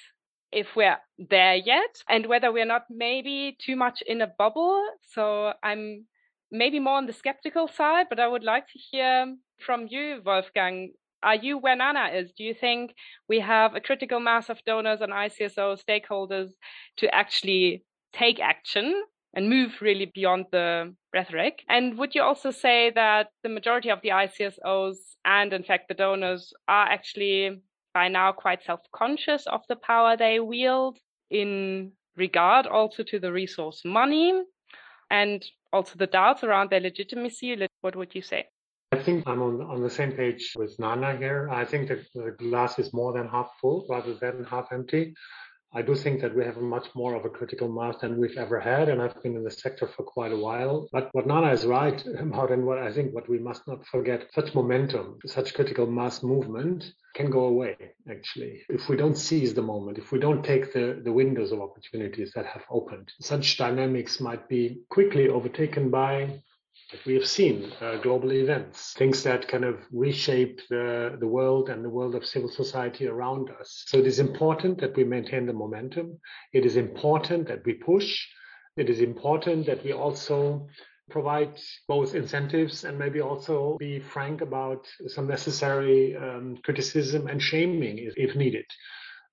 if 0.52 0.76
we're 0.76 0.97
there 1.17 1.56
yet 1.56 2.04
and 2.10 2.26
whether 2.26 2.52
we're 2.52 2.65
not 2.65 2.84
maybe 2.89 3.58
too 3.60 3.76
much 3.76 4.02
in 4.06 4.21
a 4.21 4.28
bubble. 4.28 4.84
So 5.13 5.54
I'm 5.63 6.06
maybe 6.52 6.80
more 6.80 6.97
on 6.97 7.08
the 7.08 7.13
skeptical 7.13 7.67
side, 7.69 8.08
but 8.10 8.19
I 8.19 8.28
would 8.28 8.43
like 8.43 8.67
to 8.67 8.80
hear 8.91 9.36
from 9.65 9.88
you, 9.89 10.21
Wolfgang, 10.26 10.91
are 11.24 11.36
you 11.36 11.58
where 11.58 11.76
Nana 11.76 12.10
is? 12.14 12.32
Do 12.38 12.44
you 12.44 12.54
think 12.54 12.96
we 13.30 13.40
have 13.40 13.76
a 13.76 13.82
critical 13.82 14.20
mass 14.20 14.50
of 14.50 14.64
donors 14.66 15.02
and 15.02 15.14
ICSO 15.14 15.82
stakeholders 15.82 16.50
to 16.98 17.14
actually 17.14 17.84
take 18.14 18.40
action 18.40 19.04
and 19.34 19.50
move 19.50 19.82
really 19.82 20.12
beyond 20.14 20.46
the 20.52 20.94
rhetoric? 21.14 21.64
And 21.70 21.98
would 21.98 22.16
you 22.16 22.24
also 22.24 22.52
say 22.52 22.92
that 22.96 23.28
the 23.44 23.50
majority 23.50 23.90
of 23.90 24.02
the 24.02 24.10
ICSOs 24.10 24.98
and, 25.24 25.54
in 25.54 25.64
fact, 25.64 25.88
the 25.88 25.94
donors 25.94 26.54
are 26.68 26.88
actually 26.88 27.62
by 27.94 28.08
now 28.08 28.32
quite 28.32 28.64
self 28.64 28.80
conscious 28.94 29.46
of 29.48 29.62
the 29.68 29.76
power 29.76 30.18
they 30.18 30.40
wield 30.40 30.98
in 31.30 31.92
regard 32.16 32.68
also 32.68 33.04
to 33.04 33.20
the 33.20 33.32
resource 33.32 33.82
money 33.86 34.34
and 35.10 35.46
also 35.74 35.94
the 35.98 36.08
doubts 36.08 36.44
around 36.44 36.70
their 36.70 36.80
legitimacy? 36.80 37.68
What 37.82 37.96
would 37.96 38.16
you 38.16 38.22
say? 38.22 38.48
I 38.93 38.99
think 38.99 39.25
I'm 39.25 39.41
on, 39.41 39.62
on 39.62 39.82
the 39.82 39.89
same 39.89 40.12
page 40.12 40.54
with 40.56 40.77
Nana 40.77 41.15
here. 41.15 41.49
I 41.49 41.63
think 41.63 41.88
that 41.88 42.06
the 42.13 42.32
glass 42.38 42.77
is 42.77 42.93
more 42.93 43.13
than 43.13 43.27
half 43.27 43.49
full 43.62 43.86
rather 43.89 44.13
than 44.13 44.43
half 44.43 44.71
empty. 44.73 45.13
I 45.73 45.82
do 45.82 45.95
think 45.95 46.19
that 46.19 46.36
we 46.36 46.43
have 46.43 46.58
much 46.58 46.88
more 46.93 47.15
of 47.15 47.23
a 47.23 47.30
critical 47.30 47.71
mass 47.71 48.01
than 48.01 48.19
we've 48.19 48.38
ever 48.38 48.60
had, 48.60 48.89
and 48.89 49.01
I've 49.01 49.23
been 49.23 49.38
in 49.38 49.45
the 49.45 49.51
sector 49.51 49.88
for 49.88 50.04
quite 50.04 50.34
a 50.34 50.38
while. 50.38 50.89
But 50.91 51.08
what 51.13 51.25
Nana 51.25 51.54
is 51.54 51.65
right 51.65 52.06
about, 52.19 52.51
and 52.51 52.65
what 52.65 52.80
I 52.80 52.91
think 52.91 53.15
what 53.15 53.30
we 53.30 53.39
must 53.39 53.65
not 53.65 53.86
forget, 53.88 54.27
such 54.34 54.54
momentum, 54.54 55.19
such 55.25 55.54
critical 55.54 55.88
mass 55.88 56.21
movement 56.21 56.91
can 57.15 57.32
go 57.32 57.45
away, 57.45 57.77
actually. 58.10 58.63
If 58.67 58.89
we 58.89 58.97
don't 58.97 59.15
seize 59.15 59.54
the 59.54 59.62
moment, 59.62 59.97
if 59.97 60.12
we 60.12 60.19
don't 60.19 60.43
take 60.43 60.73
the, 60.73 60.99
the 61.01 61.13
windows 61.13 61.54
of 61.54 61.62
opportunities 61.62 62.34
that 62.36 62.45
have 62.45 62.63
opened, 62.69 63.13
such 63.21 63.58
dynamics 63.58 64.19
might 64.19 64.49
be 64.49 64.82
quickly 64.89 65.30
overtaken 65.30 65.89
by 65.89 66.41
we 67.06 67.13
have 67.13 67.27
seen 67.27 67.71
uh, 67.82 67.97
global 67.97 68.32
events, 68.32 68.93
things 68.93 69.23
that 69.23 69.47
kind 69.47 69.63
of 69.63 69.80
reshape 69.91 70.62
the, 70.69 71.17
the 71.19 71.27
world 71.27 71.69
and 71.69 71.84
the 71.84 71.89
world 71.89 72.15
of 72.15 72.25
civil 72.25 72.49
society 72.49 73.08
around 73.08 73.49
us. 73.60 73.84
So 73.88 73.97
it 73.97 74.08
is 74.08 74.19
important 74.19 74.80
that 74.82 74.95
we 74.95 75.04
maintain 75.04 75.45
the 75.45 75.54
momentum. 75.54 76.19
It 76.54 76.65
is 76.65 76.75
important 76.75 77.47
that 77.47 77.65
we 77.65 77.73
push. 77.75 78.25
It 78.77 78.89
is 78.89 79.01
important 79.01 79.65
that 79.67 79.84
we 79.84 79.93
also 79.93 80.67
provide 81.10 81.60
both 81.88 82.15
incentives 82.15 82.84
and 82.84 82.97
maybe 82.97 83.21
also 83.21 83.77
be 83.80 83.99
frank 83.99 84.41
about 84.41 84.88
some 85.08 85.27
necessary 85.27 86.15
um, 86.15 86.58
criticism 86.63 87.27
and 87.27 87.41
shaming 87.41 87.97
if, 87.97 88.13
if 88.15 88.36
needed 88.36 88.65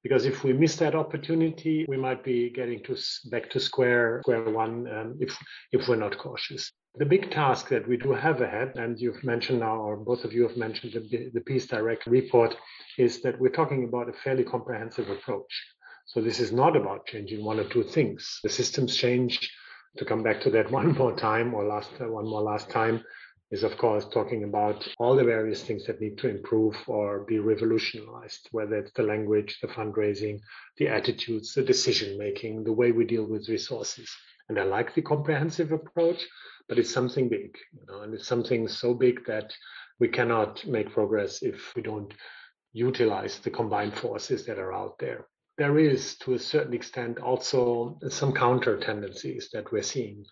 because 0.03 0.25
if 0.25 0.45
we 0.45 0.53
miss 0.53 0.77
that 0.77 0.95
opportunity, 0.95 1.85
we 1.89 1.97
might 1.97 2.23
be 2.23 2.51
getting 2.51 2.83
to 2.85 2.97
back 3.31 3.51
to 3.51 3.61
square 3.61 4.21
square 4.23 4.49
one 4.51 4.87
um, 4.89 5.17
if 5.21 5.37
if 5.73 5.89
we're 5.89 5.97
not 5.97 6.17
cautious. 6.19 6.73
The 6.99 7.07
big 7.07 7.31
task 7.31 7.69
that 7.69 7.87
we 7.87 7.97
do 7.97 8.13
have 8.13 8.41
ahead, 8.41 8.73
and 8.75 8.99
you've 8.99 9.23
mentioned 9.23 9.61
now, 9.61 9.77
or 9.77 9.97
both 9.97 10.25
of 10.25 10.33
you 10.33 10.43
have 10.49 10.57
mentioned 10.57 10.95
the, 10.95 11.31
the 11.33 11.41
Peace 11.41 11.65
Direct 11.65 12.05
report, 12.07 12.57
is 12.99 13.23
that 13.23 13.39
we're 13.39 13.51
talking 13.51 13.85
about 13.85 14.09
a 14.09 14.13
fairly 14.13 14.43
comprehensive 14.43 15.09
approach. 15.09 15.65
So 16.07 16.21
this 16.21 16.41
is 16.41 16.51
not 16.51 16.75
about 16.75 17.07
changing 17.07 17.45
one 17.45 17.61
or 17.61 17.69
two 17.69 17.85
things. 17.85 18.41
The 18.43 18.49
systems 18.49 18.97
change. 18.97 19.49
To 19.99 20.05
come 20.05 20.25
back 20.25 20.41
to 20.41 20.51
that 20.51 20.71
one 20.73 20.93
more 20.95 21.15
time, 21.15 21.55
or 21.55 21.65
last 21.65 21.91
uh, 22.01 22.09
one 22.09 22.27
more 22.27 22.43
last 22.43 22.69
time, 22.69 23.05
is 23.53 23.63
of 23.63 23.79
course 23.79 24.05
talking 24.13 24.43
about 24.43 24.89
all 24.99 25.15
the 25.15 25.23
various 25.23 25.63
things 25.63 25.87
that 25.87 26.01
need 26.01 26.19
to 26.19 26.29
improve 26.29 26.77
or 26.89 27.21
be 27.21 27.39
revolutionized, 27.39 28.49
whether 28.51 28.75
it's 28.75 28.93
the 28.97 29.05
language, 29.05 29.57
the 29.63 29.69
fundraising, 29.69 30.41
the 30.79 30.89
attitudes, 30.89 31.55
the 31.55 31.63
decision 31.63 32.19
making, 32.19 32.65
the 32.65 32.73
way 32.73 32.91
we 32.91 33.05
deal 33.05 33.25
with 33.25 33.49
resources. 33.49 34.11
And 34.49 34.59
I 34.59 34.65
like 34.65 34.95
the 34.95 35.03
comprehensive 35.03 35.71
approach, 35.71 36.27
but 36.69 36.79
it's 36.79 36.93
something 36.93 37.29
big, 37.29 37.57
you 37.73 37.87
know, 37.89 38.03
and 38.03 38.15
it's 38.15 38.27
something 38.27 38.69
so 38.69 38.95
big 38.95 39.25
that 39.27 39.53
we 39.99 40.09
cannot 40.09 40.65
make 40.67 40.93
progress 40.93 41.43
if 41.43 41.75
we 41.75 41.83
don't 41.83 42.13
utilize 42.73 43.39
the 43.39 43.51
combined 43.51 43.95
forces 43.95 44.45
that 44.47 44.59
are 44.59 44.73
out 44.73 44.99
there. 44.99 45.27
There 45.57 45.79
is, 45.79 46.17
to 46.19 46.35
a 46.35 46.39
certain 46.39 46.75
extent, 46.75 47.19
also 47.19 47.99
some 48.09 48.33
counter 48.33 48.79
tendencies 48.79 49.49
that 49.53 49.73
we're 49.73 49.83
seeing. 49.83 50.25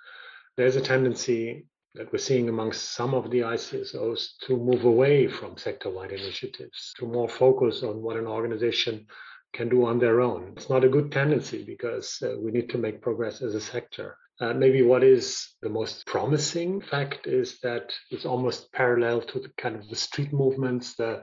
There's 0.57 0.77
a 0.77 0.81
tendency 0.81 1.67
that 1.95 2.13
we're 2.13 2.19
seeing 2.19 2.49
amongst 2.49 2.95
some 2.95 3.15
of 3.15 3.31
the 3.31 3.41
ICSOs 3.41 4.37
to 4.43 4.57
move 4.57 4.85
away 4.85 5.27
from 5.27 5.57
sector 5.57 5.91
wide 5.91 6.13
initiatives, 6.13 6.93
to 6.99 7.07
more 7.07 7.29
focus 7.29 7.83
on 7.83 8.03
what 8.03 8.17
an 8.17 8.27
organization 8.27 9.07
can 9.53 9.69
do 9.69 9.87
on 9.87 9.99
their 9.99 10.21
own. 10.21 10.53
It's 10.57 10.69
not 10.69 10.85
a 10.85 10.89
good 10.89 11.11
tendency 11.11 11.65
because 11.65 12.23
uh, 12.23 12.35
we 12.39 12.51
need 12.53 12.69
to 12.71 12.79
make 12.79 13.01
progress 13.01 13.41
as 13.41 13.55
a 13.55 13.61
sector. 13.61 14.19
Uh, 14.41 14.53
maybe 14.53 14.83
what 14.83 15.03
is 15.03 15.55
the 15.63 15.69
most 15.69 16.07
promising 16.07 16.81
fact 16.81 17.27
is 17.27 17.59
that 17.61 17.93
it's 18.11 18.27
almost 18.27 18.71
parallel 18.73 19.23
to 19.23 19.41
the 19.41 19.51
kind 19.57 19.77
of 19.77 19.89
the 19.89 19.97
street 19.97 20.33
movements, 20.33 20.95
the, 20.97 21.23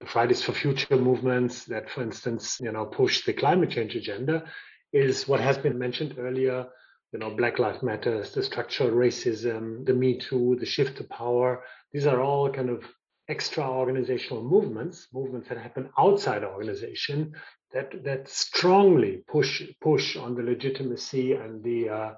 the 0.00 0.06
Fridays 0.06 0.42
for 0.42 0.52
Future 0.52 0.96
movements 0.96 1.64
that, 1.64 1.88
for 1.88 2.02
instance, 2.02 2.58
you 2.60 2.70
know, 2.70 2.84
push 2.84 3.24
the 3.24 3.32
climate 3.32 3.70
change 3.70 3.96
agenda. 3.96 4.44
Is 4.92 5.28
what 5.28 5.40
has 5.40 5.56
been 5.56 5.78
mentioned 5.78 6.16
earlier 6.18 6.66
you 7.12 7.18
know, 7.18 7.30
Black 7.30 7.58
Lives 7.58 7.82
Matters, 7.82 8.32
the 8.32 8.42
structural 8.42 8.90
racism, 8.90 9.84
the 9.84 9.94
Me 9.94 10.18
Too, 10.18 10.56
the 10.60 10.66
shift 10.66 10.98
to 10.98 11.04
power. 11.04 11.64
These 11.92 12.06
are 12.06 12.20
all 12.20 12.50
kind 12.50 12.70
of 12.70 12.84
extra 13.28 13.68
organizational 13.68 14.44
movements, 14.44 15.08
movements 15.12 15.48
that 15.48 15.58
happen 15.58 15.90
outside 15.98 16.44
organization, 16.44 17.32
that 17.72 18.04
that 18.04 18.28
strongly 18.28 19.22
push 19.28 19.62
push 19.80 20.16
on 20.16 20.34
the 20.34 20.42
legitimacy 20.42 21.34
and 21.34 21.62
the 21.62 21.88
uh, 21.88 22.12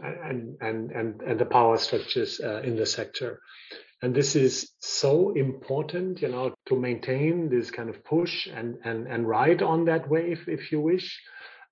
and, 0.00 0.56
and 0.60 0.90
and 0.90 1.22
and 1.22 1.38
the 1.38 1.46
power 1.46 1.76
structures 1.78 2.40
uh, 2.40 2.62
in 2.62 2.76
the 2.76 2.86
sector. 2.86 3.40
And 4.02 4.14
this 4.14 4.34
is 4.34 4.72
so 4.80 5.32
important, 5.32 6.22
you 6.22 6.28
know, 6.28 6.54
to 6.66 6.76
maintain 6.76 7.48
this 7.48 7.70
kind 7.70 7.88
of 7.88 8.04
push 8.04 8.46
and 8.46 8.78
and 8.84 9.06
and 9.06 9.28
ride 9.28 9.62
on 9.62 9.84
that 9.84 10.08
wave, 10.08 10.48
if 10.48 10.72
you 10.72 10.80
wish, 10.80 11.20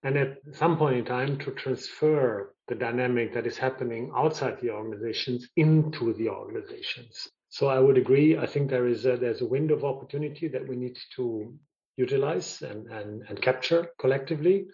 and 0.02 0.16
at 0.16 0.38
some 0.52 0.76
point 0.76 0.98
in 0.98 1.04
time 1.04 1.38
to 1.38 1.50
transfer 1.52 2.54
the 2.68 2.74
dynamic 2.74 3.34
that 3.34 3.46
is 3.46 3.58
happening 3.58 4.12
outside 4.16 4.60
the 4.60 4.70
organizations 4.70 5.48
into 5.56 6.12
the 6.14 6.28
organizations. 6.28 7.28
So 7.48 7.66
I 7.66 7.80
would 7.80 7.98
agree. 7.98 8.38
I 8.38 8.46
think 8.46 8.70
there 8.70 8.86
is 8.86 9.04
a, 9.06 9.16
there's 9.16 9.42
a 9.42 9.46
window 9.46 9.74
of 9.74 9.84
opportunity 9.84 10.46
that 10.48 10.66
we 10.68 10.76
need 10.76 10.96
to 11.16 11.52
utilize 11.96 12.62
and, 12.62 12.86
and, 12.86 13.24
and 13.28 13.42
capture 13.42 13.88
collectively. 13.98 14.66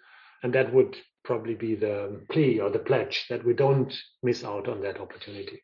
And 0.43 0.55
that 0.55 0.73
would 0.75 0.95
probably 1.27 1.55
be 1.55 1.75
the 1.75 2.21
plea 2.31 2.61
or 2.61 2.71
the 2.71 2.79
pledge 2.79 3.27
that 3.29 3.45
we 3.45 3.53
don't 3.53 3.93
miss 4.23 4.45
out 4.45 4.69
on 4.69 4.81
that 4.83 5.01
opportunity. 5.01 5.63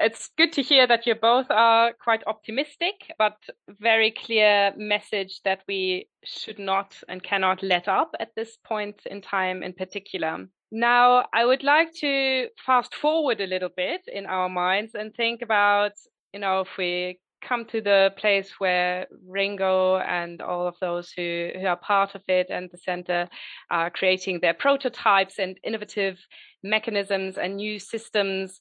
It's 0.00 0.30
good 0.36 0.52
to 0.54 0.62
hear 0.62 0.86
that 0.86 1.06
you 1.06 1.14
both 1.14 1.46
are 1.50 1.92
quite 1.92 2.22
optimistic, 2.26 3.12
but 3.18 3.36
very 3.68 4.10
clear 4.10 4.72
message 4.76 5.40
that 5.44 5.62
we 5.68 6.08
should 6.24 6.58
not 6.58 6.96
and 7.08 7.22
cannot 7.22 7.62
let 7.62 7.86
up 7.86 8.10
at 8.18 8.34
this 8.34 8.56
point 8.64 9.02
in 9.06 9.20
time 9.20 9.62
in 9.62 9.72
particular. 9.72 10.46
Now, 10.72 11.26
I 11.32 11.44
would 11.44 11.62
like 11.62 11.92
to 12.00 12.48
fast 12.66 12.94
forward 12.94 13.40
a 13.40 13.46
little 13.46 13.70
bit 13.76 14.02
in 14.08 14.26
our 14.26 14.48
minds 14.48 14.94
and 14.94 15.14
think 15.14 15.42
about, 15.42 15.92
you 16.32 16.40
know, 16.40 16.62
if 16.62 16.76
we 16.76 17.20
come 17.46 17.64
to 17.66 17.80
the 17.80 18.12
place 18.16 18.54
where 18.58 19.06
Ringo 19.26 19.98
and 19.98 20.40
all 20.40 20.66
of 20.66 20.76
those 20.80 21.12
who, 21.16 21.50
who 21.54 21.66
are 21.66 21.76
part 21.76 22.14
of 22.14 22.22
it 22.28 22.48
and 22.50 22.68
the 22.70 22.78
center 22.78 23.28
are 23.70 23.90
creating 23.90 24.40
their 24.40 24.54
prototypes 24.54 25.38
and 25.38 25.58
innovative 25.62 26.18
mechanisms 26.62 27.36
and 27.38 27.56
new 27.56 27.78
systems. 27.78 28.60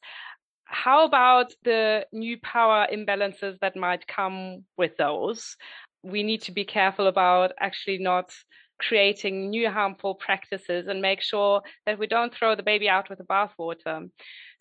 How 0.66 1.06
about 1.06 1.54
the 1.64 2.06
new 2.12 2.38
power 2.40 2.88
imbalances 2.92 3.58
that 3.60 3.76
might 3.76 4.08
come 4.08 4.66
with 4.78 4.98
those? 4.98 5.56
We 6.04 6.24
need 6.24 6.42
to 6.44 6.52
be 6.52 6.66
careful 6.66 7.08
about 7.08 7.54
actually 7.60 8.00
not 8.00 8.34
creating 8.80 9.50
new 9.50 9.70
harmful 9.70 10.16
practices 10.16 10.88
and 10.88 11.02
make 11.02 11.22
sure 11.22 11.62
that 11.86 12.00
we 12.00 12.08
don't 12.08 12.34
throw 12.34 12.56
the 12.56 12.64
baby 12.64 12.90
out 12.90 13.10
with 13.10 13.20
the 13.20 13.24
bathwater. 13.24 14.10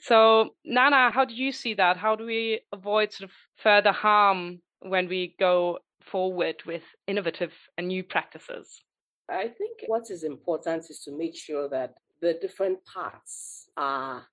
So, 0.01 0.51
Nana, 0.65 1.11
how 1.11 1.25
do 1.25 1.35
you 1.35 1.53
see 1.53 1.75
that? 1.75 1.97
How 1.97 2.17
do 2.17 2.25
we 2.27 2.61
avoid 2.73 3.13
sort 3.13 3.31
of 3.31 3.35
further 3.57 3.93
harm 3.93 4.61
when 4.81 5.09
we 5.09 5.35
go 5.39 5.79
forward 6.01 6.57
with 6.67 6.83
innovative 7.07 7.53
and 7.79 7.89
new 7.89 8.03
practices? 8.03 8.83
I 9.29 9.49
think 9.49 9.79
what 9.87 10.11
is 10.11 10.25
important 10.25 10.91
is 10.91 11.01
to 11.05 11.17
make 11.17 11.37
sure 11.37 11.69
that 11.69 11.95
the 12.21 12.35
different 12.35 12.85
parts 12.85 13.67
are 13.77 14.27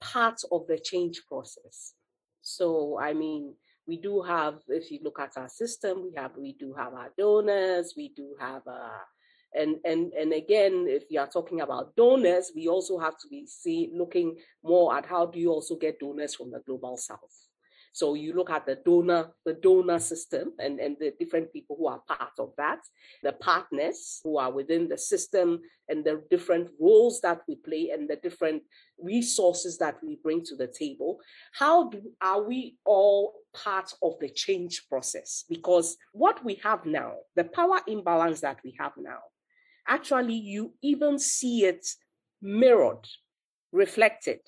part 0.00 0.40
of 0.52 0.66
the 0.66 0.78
change 0.78 1.22
process. 1.28 1.94
So, 2.42 2.98
I 3.00 3.12
mean, 3.12 3.54
we 3.86 3.96
do 4.00 4.22
have, 4.22 4.58
if 4.68 4.90
you 4.90 5.00
look 5.02 5.18
at 5.20 5.36
our 5.36 5.48
system, 5.48 6.04
we 6.04 6.12
have, 6.16 6.32
we 6.36 6.54
do 6.54 6.74
have 6.74 6.92
our 6.94 7.10
donors, 7.16 7.94
we 7.96 8.12
do 8.14 8.34
have 8.40 8.62
uh, 8.66 8.88
and 9.56 9.76
and 9.84 10.12
and 10.12 10.32
again, 10.32 10.86
if 10.88 11.04
you 11.10 11.20
are 11.20 11.26
talking 11.26 11.60
about 11.60 11.96
donors, 11.96 12.52
we 12.54 12.68
also 12.68 12.98
have 12.98 13.18
to 13.18 13.28
be 13.28 13.46
see 13.46 13.90
looking 13.94 14.36
more 14.62 14.96
at 14.96 15.06
how 15.06 15.26
do 15.26 15.38
you 15.38 15.50
also 15.50 15.76
get 15.76 15.98
donors 15.98 16.34
from 16.34 16.50
the 16.50 16.60
global 16.66 16.96
south. 16.96 17.46
So 17.96 18.12
you 18.12 18.34
look 18.34 18.50
at 18.50 18.66
the 18.66 18.74
donor, 18.84 19.30
the 19.46 19.54
donor 19.54 19.98
system 19.98 20.52
and, 20.58 20.78
and 20.80 20.98
the 21.00 21.14
different 21.18 21.50
people 21.50 21.76
who 21.78 21.86
are 21.86 22.02
part 22.06 22.34
of 22.38 22.52
that, 22.58 22.80
the 23.22 23.32
partners 23.32 24.20
who 24.22 24.36
are 24.36 24.52
within 24.52 24.86
the 24.86 24.98
system 24.98 25.62
and 25.88 26.04
the 26.04 26.22
different 26.30 26.68
roles 26.78 27.22
that 27.22 27.40
we 27.48 27.56
play 27.56 27.88
and 27.94 28.06
the 28.06 28.16
different 28.16 28.64
resources 28.98 29.78
that 29.78 29.96
we 30.02 30.18
bring 30.22 30.44
to 30.44 30.56
the 30.56 30.66
table. 30.66 31.20
How 31.54 31.88
do, 31.88 32.02
are 32.20 32.42
we 32.42 32.76
all 32.84 33.32
part 33.54 33.90
of 34.02 34.18
the 34.20 34.28
change 34.28 34.82
process? 34.90 35.46
Because 35.48 35.96
what 36.12 36.44
we 36.44 36.60
have 36.62 36.84
now, 36.84 37.14
the 37.34 37.44
power 37.44 37.80
imbalance 37.86 38.42
that 38.42 38.58
we 38.62 38.76
have 38.78 38.92
now, 38.98 39.20
actually 39.88 40.34
you 40.34 40.74
even 40.82 41.18
see 41.18 41.64
it 41.64 41.86
mirrored, 42.42 43.06
reflected. 43.72 44.40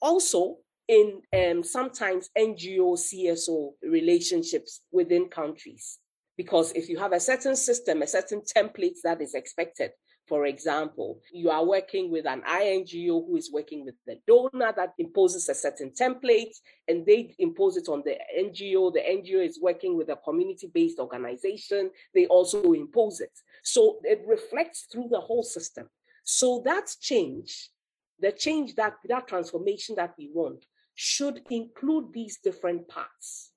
Also, 0.00 0.58
in 0.88 1.22
um, 1.32 1.62
sometimes 1.62 2.28
NGO 2.36 2.96
CSO 2.96 3.72
relationships 3.82 4.80
within 4.90 5.28
countries. 5.28 5.98
Because 6.36 6.72
if 6.72 6.88
you 6.88 6.98
have 6.98 7.12
a 7.12 7.20
certain 7.20 7.56
system, 7.56 8.02
a 8.02 8.06
certain 8.06 8.40
template 8.40 8.96
that 9.04 9.20
is 9.20 9.34
expected, 9.34 9.90
for 10.26 10.46
example, 10.46 11.20
you 11.32 11.50
are 11.50 11.64
working 11.64 12.10
with 12.10 12.26
an 12.26 12.42
INGO 12.46 13.26
who 13.26 13.36
is 13.36 13.50
working 13.52 13.84
with 13.84 13.96
the 14.06 14.18
donor 14.26 14.72
that 14.76 14.94
imposes 14.98 15.48
a 15.48 15.54
certain 15.54 15.90
template 15.90 16.54
and 16.86 17.04
they 17.04 17.34
impose 17.38 17.76
it 17.76 17.88
on 17.88 18.02
the 18.04 18.16
NGO. 18.38 18.92
The 18.92 19.00
NGO 19.00 19.46
is 19.46 19.58
working 19.60 19.96
with 19.96 20.10
a 20.10 20.16
community 20.16 20.70
based 20.72 21.00
organization, 21.00 21.90
they 22.14 22.26
also 22.26 22.72
impose 22.72 23.20
it. 23.20 23.32
So 23.64 23.98
it 24.04 24.22
reflects 24.26 24.86
through 24.90 25.08
the 25.10 25.20
whole 25.20 25.42
system. 25.42 25.88
So 26.22 26.62
that 26.64 26.94
change, 27.00 27.70
the 28.20 28.30
change 28.30 28.76
that 28.76 28.94
that 29.08 29.26
transformation 29.26 29.96
that 29.96 30.14
we 30.16 30.30
want 30.32 30.64
should 30.94 31.42
include 31.50 32.12
these 32.12 32.38
different 32.38 32.86
parts 32.86 33.50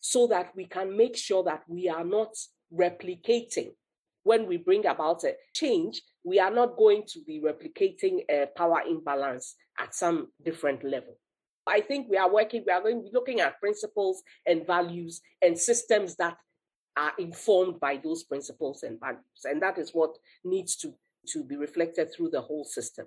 so 0.00 0.26
that 0.28 0.54
we 0.56 0.64
can 0.64 0.96
make 0.96 1.16
sure 1.16 1.44
that 1.44 1.64
we 1.68 1.88
are 1.88 2.04
not 2.04 2.34
replicating 2.72 3.72
when 4.24 4.46
we 4.46 4.56
bring 4.56 4.86
about 4.86 5.24
a 5.24 5.34
change, 5.54 6.02
we 6.24 6.38
are 6.38 6.50
not 6.50 6.76
going 6.76 7.04
to 7.08 7.20
be 7.26 7.40
replicating 7.40 8.20
a 8.30 8.46
power 8.56 8.82
imbalance 8.88 9.54
at 9.78 9.94
some 9.94 10.28
different 10.44 10.84
level. 10.84 11.16
I 11.66 11.80
think 11.80 12.08
we 12.08 12.16
are 12.16 12.32
working, 12.32 12.64
we 12.66 12.72
are 12.72 12.80
going 12.80 12.98
to 12.98 13.10
be 13.10 13.14
looking 13.14 13.40
at 13.40 13.60
principles 13.60 14.22
and 14.46 14.66
values 14.66 15.20
and 15.42 15.58
systems 15.58 16.16
that 16.16 16.36
are 16.96 17.12
informed 17.18 17.78
by 17.78 18.00
those 18.02 18.24
principles 18.24 18.82
and 18.82 18.98
values. 18.98 19.44
And 19.44 19.62
that 19.62 19.78
is 19.78 19.90
what 19.90 20.16
needs 20.44 20.76
to, 20.76 20.94
to 21.28 21.44
be 21.44 21.56
reflected 21.56 22.08
through 22.12 22.30
the 22.30 22.40
whole 22.40 22.64
system. 22.64 23.06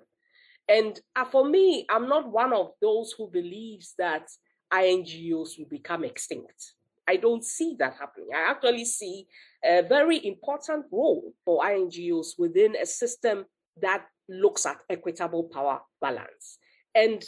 And 0.68 0.98
uh, 1.16 1.24
for 1.24 1.46
me, 1.48 1.86
I'm 1.90 2.08
not 2.08 2.30
one 2.30 2.52
of 2.52 2.72
those 2.80 3.12
who 3.12 3.28
believes 3.28 3.94
that 3.98 4.28
INGOs 4.72 5.58
will 5.58 5.68
become 5.68 6.04
extinct. 6.04 6.72
I 7.08 7.16
don't 7.16 7.44
see 7.44 7.76
that 7.78 7.94
happening. 7.98 8.28
I 8.34 8.50
actually 8.50 8.84
see 8.84 9.26
a 9.64 9.82
very 9.82 10.24
important 10.26 10.86
role 10.90 11.32
for 11.44 11.64
INGOs 11.64 12.38
within 12.38 12.76
a 12.76 12.86
system 12.86 13.44
that 13.80 14.04
looks 14.28 14.66
at 14.66 14.78
equitable 14.88 15.44
power 15.44 15.80
balance. 16.00 16.58
And 16.94 17.24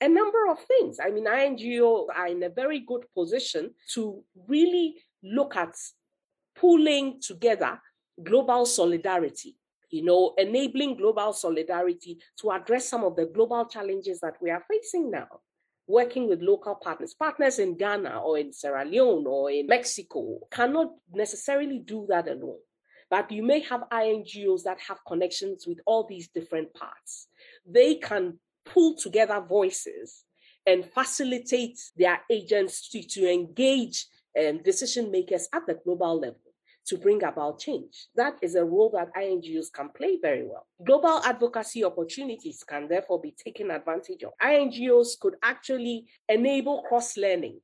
a 0.00 0.08
number 0.08 0.50
of 0.50 0.58
things. 0.64 0.98
I 1.00 1.10
mean, 1.10 1.26
INGOs 1.26 2.06
are 2.14 2.26
in 2.26 2.42
a 2.42 2.48
very 2.48 2.80
good 2.80 3.04
position 3.14 3.74
to 3.94 4.22
really 4.48 4.96
look 5.22 5.56
at 5.56 5.74
pulling 6.56 7.20
together 7.20 7.80
global 8.22 8.66
solidarity, 8.66 9.56
you 9.90 10.04
know, 10.04 10.34
enabling 10.38 10.96
global 10.96 11.32
solidarity 11.32 12.18
to 12.40 12.50
address 12.50 12.88
some 12.88 13.04
of 13.04 13.16
the 13.16 13.26
global 13.26 13.64
challenges 13.66 14.20
that 14.20 14.34
we 14.40 14.50
are 14.50 14.64
facing 14.68 15.10
now 15.10 15.28
working 15.92 16.26
with 16.26 16.40
local 16.40 16.74
partners, 16.74 17.12
partners 17.12 17.58
in 17.58 17.76
Ghana 17.76 18.22
or 18.24 18.38
in 18.38 18.50
Sierra 18.50 18.82
Leone 18.82 19.26
or 19.26 19.50
in 19.50 19.66
Mexico, 19.66 20.38
cannot 20.50 20.88
necessarily 21.12 21.80
do 21.80 22.06
that 22.08 22.26
alone. 22.28 22.60
But 23.10 23.30
you 23.30 23.42
may 23.42 23.60
have 23.60 23.82
INGOs 23.92 24.62
that 24.62 24.80
have 24.88 25.04
connections 25.06 25.66
with 25.66 25.80
all 25.84 26.06
these 26.08 26.28
different 26.28 26.72
parts. 26.72 27.28
They 27.66 27.96
can 27.96 28.38
pull 28.64 28.94
together 28.94 29.44
voices 29.46 30.24
and 30.66 30.86
facilitate 30.86 31.78
their 31.94 32.22
agents 32.30 32.88
to, 32.88 33.02
to 33.02 33.30
engage 33.30 34.06
um, 34.40 34.62
decision 34.62 35.10
makers 35.10 35.46
at 35.52 35.66
the 35.66 35.78
global 35.84 36.18
level 36.18 36.51
to 36.86 36.96
bring 36.96 37.22
about 37.22 37.58
change. 37.58 38.08
That 38.16 38.38
is 38.42 38.54
a 38.54 38.64
role 38.64 38.90
that 38.90 39.14
INGOs 39.14 39.72
can 39.72 39.90
play 39.90 40.18
very 40.20 40.44
well. 40.44 40.66
Global 40.84 41.20
advocacy 41.24 41.84
opportunities 41.84 42.64
can 42.64 42.88
therefore 42.88 43.20
be 43.20 43.32
taken 43.32 43.70
advantage 43.70 44.22
of. 44.24 44.32
INGOs 44.42 45.18
could 45.20 45.36
actually 45.42 46.06
enable 46.28 46.82
cross 46.82 47.16
learning, 47.16 47.60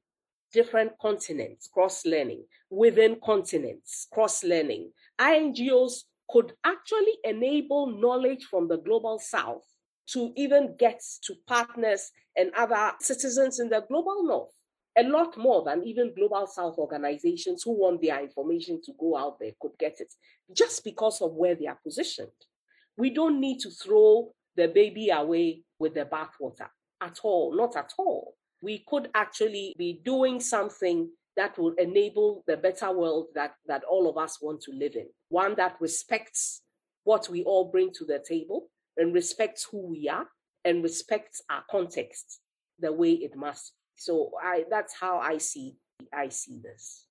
different 0.52 0.92
continents, 1.00 1.68
cross 1.72 2.06
learning, 2.06 2.44
within 2.70 3.18
continents, 3.24 4.06
cross 4.12 4.44
learning. 4.44 4.90
INGOs 5.20 6.04
could 6.30 6.52
actually 6.64 7.18
enable 7.24 7.86
knowledge 7.86 8.44
from 8.44 8.68
the 8.68 8.78
global 8.78 9.18
south 9.18 9.64
to 10.08 10.32
even 10.36 10.74
get 10.78 11.02
to 11.22 11.34
partners 11.46 12.10
and 12.36 12.50
other 12.54 12.92
citizens 13.00 13.58
in 13.60 13.68
the 13.68 13.84
global 13.88 14.22
north 14.22 14.52
a 14.98 15.02
lot 15.04 15.36
more 15.38 15.64
than 15.64 15.84
even 15.84 16.12
global 16.14 16.46
south 16.46 16.76
organizations 16.78 17.62
who 17.62 17.78
want 17.78 18.02
their 18.02 18.20
information 18.20 18.80
to 18.84 18.92
go 18.98 19.16
out 19.16 19.38
there 19.38 19.52
could 19.60 19.72
get 19.78 20.00
it 20.00 20.12
just 20.52 20.82
because 20.82 21.22
of 21.22 21.34
where 21.34 21.54
they 21.54 21.66
are 21.66 21.78
positioned. 21.82 22.28
We 22.96 23.10
don't 23.10 23.40
need 23.40 23.60
to 23.60 23.70
throw 23.70 24.32
the 24.56 24.66
baby 24.66 25.10
away 25.10 25.62
with 25.78 25.94
the 25.94 26.04
bathwater 26.04 26.68
at 27.00 27.20
all, 27.22 27.56
not 27.56 27.76
at 27.76 27.92
all. 27.96 28.34
We 28.60 28.84
could 28.88 29.08
actually 29.14 29.74
be 29.78 30.00
doing 30.04 30.40
something 30.40 31.10
that 31.36 31.56
will 31.56 31.74
enable 31.78 32.42
the 32.48 32.56
better 32.56 32.90
world 32.90 33.28
that, 33.36 33.54
that 33.68 33.84
all 33.84 34.10
of 34.10 34.18
us 34.18 34.38
want 34.42 34.60
to 34.62 34.72
live 34.72 34.96
in. 34.96 35.06
One 35.28 35.54
that 35.56 35.76
respects 35.80 36.62
what 37.04 37.28
we 37.28 37.44
all 37.44 37.70
bring 37.70 37.92
to 37.94 38.04
the 38.04 38.22
table 38.28 38.68
and 38.96 39.14
respects 39.14 39.68
who 39.70 39.86
we 39.86 40.08
are 40.08 40.26
and 40.64 40.82
respects 40.82 41.40
our 41.48 41.62
context 41.70 42.40
the 42.80 42.92
way 42.92 43.12
it 43.12 43.36
must. 43.36 43.74
So 43.98 44.30
I 44.42 44.64
that's 44.70 44.94
how 44.98 45.18
I 45.18 45.38
see 45.38 45.76
I 46.12 46.28
see 46.28 46.60
this. 46.62 47.04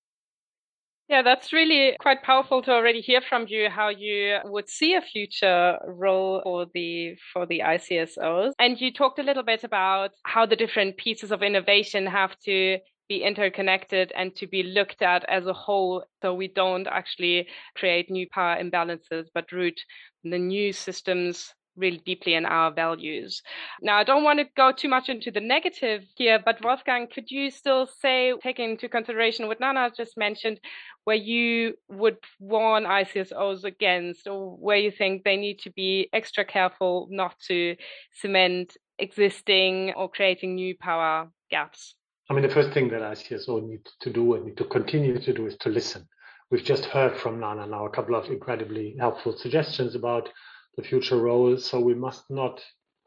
Yeah, 1.10 1.22
that's 1.22 1.54
really 1.54 1.96
quite 2.02 2.22
powerful 2.22 2.62
to 2.64 2.72
already 2.72 3.00
hear 3.00 3.22
from 3.22 3.46
you 3.48 3.70
how 3.70 3.88
you 3.88 4.40
would 4.44 4.70
see 4.70 4.94
a 4.94 5.02
future 5.02 5.78
role 5.86 6.42
for 6.44 6.66
the 6.74 7.16
for 7.32 7.46
the 7.46 7.60
ICSOs. 7.60 8.52
And 8.60 8.80
you 8.80 8.92
talked 8.92 9.20
a 9.20 9.24
little 9.24 9.44
bit 9.44 9.64
about 9.64 10.12
how 10.24 10.46
the 10.46 10.58
different 10.58 10.98
pieces 10.98 11.32
of 11.32 11.44
innovation 11.44 12.08
have 12.08 12.38
to 12.40 12.80
be 13.08 13.24
interconnected 13.24 14.12
and 14.16 14.36
to 14.36 14.48
be 14.48 14.64
looked 14.64 15.02
at 15.02 15.24
as 15.30 15.46
a 15.48 15.54
whole 15.54 16.04
so 16.22 16.34
we 16.34 16.50
don't 16.50 16.88
actually 16.88 17.48
create 17.76 18.12
new 18.12 18.28
power 18.30 18.62
imbalances 18.62 19.28
but 19.34 19.50
root 19.54 19.80
the 20.26 20.38
new 20.38 20.74
systems 20.74 21.54
really 21.78 22.02
deeply 22.06 22.34
in 22.34 22.46
our 22.46 22.72
values. 22.72 23.42
Now, 23.82 23.98
I 23.98 24.04
don't 24.04 24.24
want 24.24 24.40
to 24.40 24.46
go 24.56 24.72
too 24.72 24.90
much 24.90 25.10
into 25.10 25.32
the 25.32 25.40
negative 25.40 26.04
here, 26.16 26.40
but 26.44 26.64
Wolfgang, 26.64 27.08
could 27.08 27.30
you 27.30 27.52
still 27.52 27.88
say, 27.88 28.34
taking 28.42 28.72
into 28.72 28.90
consideration 28.90 29.48
what 29.48 29.60
Nana 29.60 29.92
just 29.96 30.18
mentioned, 30.18 30.60
where 31.04 31.16
you 31.16 31.76
would 31.88 32.18
warn 32.40 32.84
ICSOs 32.84 33.64
against, 33.64 34.28
or 34.28 34.58
where 34.58 34.78
you 34.78 34.92
think 34.92 35.24
they 35.24 35.38
need 35.38 35.60
to 35.60 35.72
be 35.72 36.10
extra 36.12 36.44
careful 36.44 37.08
not 37.12 37.40
to 37.48 37.76
cement 38.14 38.76
existing 39.00 39.94
or 39.96 40.10
creating 40.10 40.56
new 40.56 40.76
power 40.76 41.30
gaps? 41.50 41.96
I 42.30 42.34
mean, 42.34 42.44
the 42.44 42.54
first 42.54 42.72
thing 42.72 42.90
that 42.90 43.02
ICSO 43.02 43.66
need 43.68 43.88
to 44.02 44.10
do 44.12 44.34
and 44.34 44.46
need 44.46 44.58
to 44.58 44.66
continue 44.66 45.18
to 45.20 45.34
do 45.34 45.46
is 45.46 45.56
to 45.60 45.70
listen. 45.70 46.08
We've 46.50 46.64
just 46.64 46.86
heard 46.86 47.18
from 47.18 47.40
Nana 47.40 47.68
now 47.68 47.86
a 47.86 47.90
couple 47.90 48.16
of 48.16 48.26
incredibly 48.28 48.96
helpful 49.00 49.38
suggestions 49.38 49.96
about 49.96 50.30
the 50.78 50.84
future 50.84 51.18
role. 51.18 51.58
So 51.58 51.80
we 51.80 51.96
must 51.96 52.30
not 52.30 52.64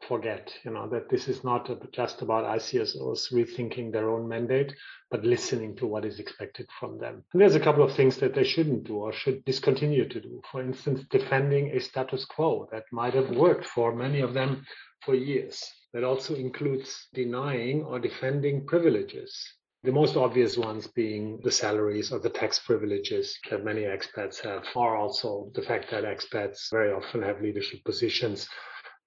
forget, 0.07 0.53
you 0.65 0.71
know, 0.71 0.87
that 0.89 1.09
this 1.09 1.27
is 1.27 1.43
not 1.43 1.69
just 1.91 2.21
about 2.21 2.57
ICSOs 2.59 3.31
rethinking 3.31 3.91
their 3.91 4.09
own 4.09 4.27
mandate, 4.27 4.73
but 5.09 5.23
listening 5.23 5.75
to 5.77 5.87
what 5.87 6.05
is 6.05 6.19
expected 6.19 6.67
from 6.79 6.97
them. 6.97 7.23
And 7.33 7.41
there's 7.41 7.55
a 7.55 7.59
couple 7.59 7.83
of 7.83 7.95
things 7.95 8.17
that 8.17 8.33
they 8.33 8.43
shouldn't 8.43 8.85
do 8.85 8.95
or 8.97 9.13
should 9.13 9.45
discontinue 9.45 10.07
to 10.09 10.19
do. 10.19 10.41
For 10.51 10.61
instance, 10.61 11.03
defending 11.09 11.71
a 11.71 11.79
status 11.79 12.25
quo 12.25 12.67
that 12.71 12.85
might 12.91 13.13
have 13.13 13.29
worked 13.29 13.65
for 13.65 13.95
many 13.95 14.21
of 14.21 14.33
them 14.33 14.65
for 15.01 15.15
years. 15.15 15.63
That 15.93 16.03
also 16.03 16.35
includes 16.35 17.07
denying 17.13 17.83
or 17.83 17.99
defending 17.99 18.65
privileges. 18.65 19.37
The 19.83 19.91
most 19.91 20.15
obvious 20.15 20.57
ones 20.57 20.85
being 20.85 21.39
the 21.43 21.51
salaries 21.51 22.11
or 22.11 22.19
the 22.19 22.29
tax 22.29 22.59
privileges 22.59 23.35
that 23.49 23.65
many 23.65 23.81
expats 23.81 24.39
have, 24.41 24.63
or 24.75 24.95
also 24.95 25.51
the 25.55 25.63
fact 25.63 25.89
that 25.89 26.03
expats 26.03 26.69
very 26.69 26.91
often 26.91 27.23
have 27.23 27.41
leadership 27.41 27.83
positions 27.83 28.47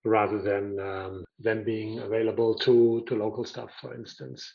rather 0.05 0.43
than 0.43 0.81
um, 0.81 1.25
than 1.39 1.63
being 1.63 2.01
available 2.01 2.57
to 2.57 3.05
to 3.07 3.15
local 3.15 3.45
staff, 3.45 3.71
for 3.81 3.95
instance. 3.95 4.53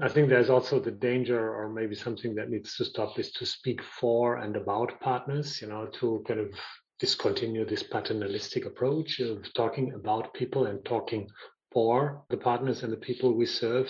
I 0.00 0.08
think 0.10 0.28
there's 0.28 0.50
also 0.50 0.80
the 0.80 0.90
danger, 0.90 1.40
or 1.54 1.70
maybe 1.70 1.94
something 1.94 2.34
that 2.34 2.50
needs 2.50 2.76
to 2.76 2.84
stop, 2.84 3.18
is 3.18 3.32
to 3.32 3.46
speak 3.46 3.82
for 3.82 4.36
and 4.36 4.56
about 4.56 5.00
partners. 5.00 5.62
You 5.62 5.68
know, 5.68 5.86
to 5.98 6.22
kind 6.28 6.40
of 6.40 6.52
discontinue 6.98 7.64
this 7.64 7.82
paternalistic 7.82 8.66
approach 8.66 9.20
of 9.20 9.50
talking 9.54 9.94
about 9.94 10.34
people 10.34 10.66
and 10.66 10.84
talking 10.84 11.26
for 11.72 12.22
the 12.28 12.36
partners 12.36 12.82
and 12.82 12.92
the 12.92 12.98
people 12.98 13.32
we 13.32 13.46
serve 13.46 13.88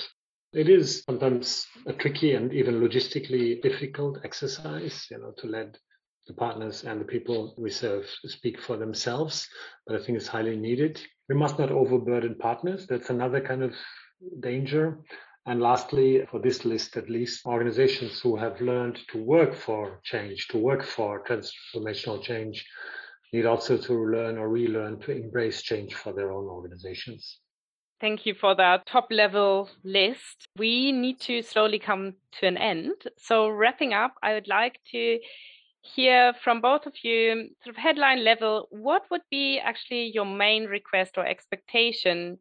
it 0.54 0.68
is 0.68 1.02
sometimes 1.02 1.66
a 1.86 1.92
tricky 1.92 2.34
and 2.34 2.52
even 2.52 2.80
logistically 2.80 3.60
difficult 3.60 4.18
exercise, 4.24 5.06
you 5.10 5.18
know, 5.18 5.32
to 5.38 5.46
let 5.48 5.76
the 6.26 6.34
partners 6.34 6.84
and 6.84 7.00
the 7.00 7.04
people 7.04 7.54
we 7.58 7.70
serve 7.70 8.08
speak 8.24 8.60
for 8.60 8.76
themselves, 8.76 9.48
but 9.86 9.96
I 9.96 10.04
think 10.04 10.16
it's 10.16 10.28
highly 10.28 10.56
needed. 10.56 11.00
We 11.28 11.34
must 11.34 11.58
not 11.58 11.70
overburden 11.70 12.36
partners. 12.36 12.86
That's 12.86 13.10
another 13.10 13.40
kind 13.40 13.62
of 13.62 13.74
danger. 14.40 14.98
And 15.46 15.60
lastly, 15.60 16.24
for 16.30 16.40
this 16.40 16.64
list 16.64 16.96
at 16.96 17.10
least, 17.10 17.44
organizations 17.44 18.20
who 18.20 18.36
have 18.36 18.60
learned 18.60 18.98
to 19.12 19.22
work 19.22 19.54
for 19.54 20.00
change, 20.02 20.48
to 20.48 20.58
work 20.58 20.82
for 20.82 21.22
transformational 21.24 22.22
change, 22.22 22.64
need 23.32 23.44
also 23.44 23.76
to 23.76 23.92
learn 23.92 24.38
or 24.38 24.48
relearn 24.48 25.00
to 25.00 25.12
embrace 25.12 25.62
change 25.62 25.94
for 25.94 26.14
their 26.14 26.32
own 26.32 26.46
organizations. 26.46 27.40
Thank 28.04 28.26
you 28.26 28.34
for 28.34 28.54
that 28.56 28.84
top 28.84 29.06
level 29.10 29.70
list. 29.82 30.46
We 30.58 30.92
need 30.92 31.20
to 31.20 31.40
slowly 31.40 31.78
come 31.78 32.12
to 32.38 32.46
an 32.46 32.58
end. 32.58 32.92
So, 33.16 33.48
wrapping 33.48 33.94
up, 33.94 34.12
I 34.22 34.34
would 34.34 34.46
like 34.46 34.78
to 34.92 35.18
hear 35.80 36.34
from 36.44 36.60
both 36.60 36.84
of 36.84 36.92
you, 37.02 37.48
sort 37.64 37.74
of 37.74 37.82
headline 37.82 38.22
level, 38.22 38.68
what 38.68 39.04
would 39.10 39.22
be 39.30 39.58
actually 39.58 40.10
your 40.12 40.26
main 40.26 40.66
request 40.66 41.16
or 41.16 41.24
expectation 41.24 42.36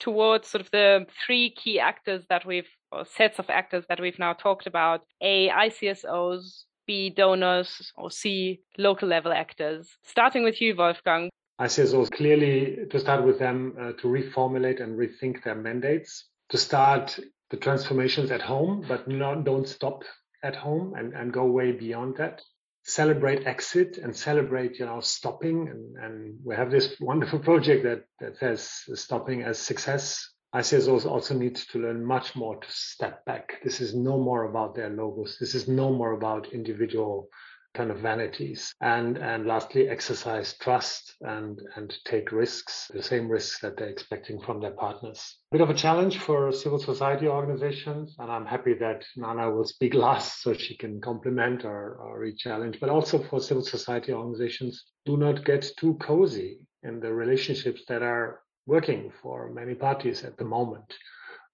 towards 0.00 0.48
sort 0.48 0.60
of 0.60 0.70
the 0.70 1.06
three 1.24 1.48
key 1.48 1.80
actors 1.80 2.26
that 2.28 2.44
we've, 2.44 2.68
or 2.92 3.06
sets 3.06 3.38
of 3.38 3.48
actors 3.48 3.86
that 3.88 3.98
we've 3.98 4.18
now 4.18 4.34
talked 4.34 4.66
about 4.66 5.00
A, 5.22 5.48
ICSOs, 5.48 6.64
B, 6.86 7.08
donors, 7.08 7.90
or 7.96 8.10
C, 8.10 8.60
local 8.76 9.08
level 9.08 9.32
actors? 9.32 9.96
Starting 10.02 10.44
with 10.44 10.60
you, 10.60 10.76
Wolfgang. 10.76 11.30
ICSOs 11.60 12.10
clearly 12.10 12.86
to 12.90 13.00
start 13.00 13.24
with 13.24 13.38
them 13.38 13.74
uh, 13.80 13.92
to 13.92 14.08
reformulate 14.08 14.82
and 14.82 14.98
rethink 14.98 15.42
their 15.42 15.54
mandates, 15.54 16.26
to 16.50 16.58
start 16.58 17.18
the 17.50 17.56
transformations 17.56 18.30
at 18.30 18.42
home, 18.42 18.84
but 18.86 19.08
not 19.08 19.44
don't 19.44 19.66
stop 19.66 20.02
at 20.42 20.54
home 20.54 20.94
and, 20.96 21.14
and 21.14 21.32
go 21.32 21.44
way 21.46 21.72
beyond 21.72 22.16
that. 22.18 22.42
Celebrate 22.84 23.46
exit 23.46 23.98
and 23.98 24.14
celebrate, 24.14 24.78
you 24.78 24.86
know, 24.86 25.00
stopping. 25.00 25.68
And, 25.68 25.96
and 25.96 26.38
we 26.44 26.54
have 26.54 26.70
this 26.70 26.94
wonderful 27.00 27.38
project 27.38 27.84
that, 27.84 28.04
that 28.20 28.38
says 28.38 28.70
stopping 28.94 29.42
as 29.42 29.58
success. 29.58 30.30
ICSOs 30.54 31.06
also 31.06 31.34
need 31.34 31.56
to 31.56 31.78
learn 31.78 32.04
much 32.04 32.36
more 32.36 32.56
to 32.56 32.70
step 32.70 33.24
back. 33.24 33.60
This 33.64 33.80
is 33.80 33.94
no 33.94 34.18
more 34.18 34.44
about 34.44 34.74
their 34.74 34.90
logos. 34.90 35.38
This 35.40 35.54
is 35.54 35.68
no 35.68 35.92
more 35.92 36.12
about 36.12 36.52
individual 36.52 37.28
kind 37.76 37.90
of 37.90 37.98
vanities. 37.98 38.72
And 38.80 39.18
and 39.18 39.46
lastly 39.46 39.88
exercise 39.88 40.54
trust 40.58 41.14
and 41.20 41.60
and 41.76 41.94
take 42.04 42.32
risks 42.32 42.90
the 42.92 43.02
same 43.02 43.28
risks 43.28 43.60
that 43.60 43.76
they're 43.76 43.88
expecting 43.88 44.40
from 44.40 44.60
their 44.60 44.72
partners. 44.72 45.20
Bit 45.52 45.60
of 45.60 45.70
a 45.70 45.74
challenge 45.74 46.18
for 46.18 46.50
civil 46.52 46.78
society 46.78 47.28
organizations 47.28 48.16
and 48.18 48.30
i'm 48.30 48.46
happy 48.46 48.74
that 48.74 49.04
nana 49.16 49.50
will 49.50 49.64
speak 49.64 49.94
last 50.06 50.42
so 50.42 50.52
she 50.54 50.76
can 50.76 51.00
complement 51.00 51.64
or, 51.64 51.96
or 52.02 52.20
re-challenge. 52.20 52.80
But 52.80 52.90
also 52.90 53.18
for 53.18 53.40
civil 53.40 53.62
society 53.62 54.12
organizations 54.12 54.84
do 55.04 55.16
not 55.16 55.44
get 55.44 55.66
too 55.78 55.94
cozy 56.00 56.60
in 56.82 57.00
the 57.00 57.12
relationships 57.12 57.82
that 57.88 58.02
are 58.02 58.40
working 58.66 59.12
for 59.22 59.52
many 59.52 59.74
parties 59.74 60.24
at 60.24 60.36
the 60.38 60.44
moment. 60.44 60.92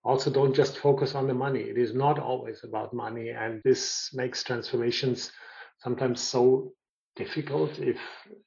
Also 0.04 0.30
don't 0.30 0.54
just 0.54 0.78
focus 0.78 1.14
on 1.14 1.26
the 1.26 1.34
money. 1.34 1.60
It 1.60 1.78
is 1.78 1.94
not 1.94 2.18
always 2.18 2.64
about 2.64 2.94
money 2.94 3.30
and 3.30 3.60
this 3.64 4.10
makes 4.12 4.42
transformations 4.42 5.30
sometimes 5.82 6.20
so 6.20 6.72
difficult 7.14 7.78
if 7.78 7.98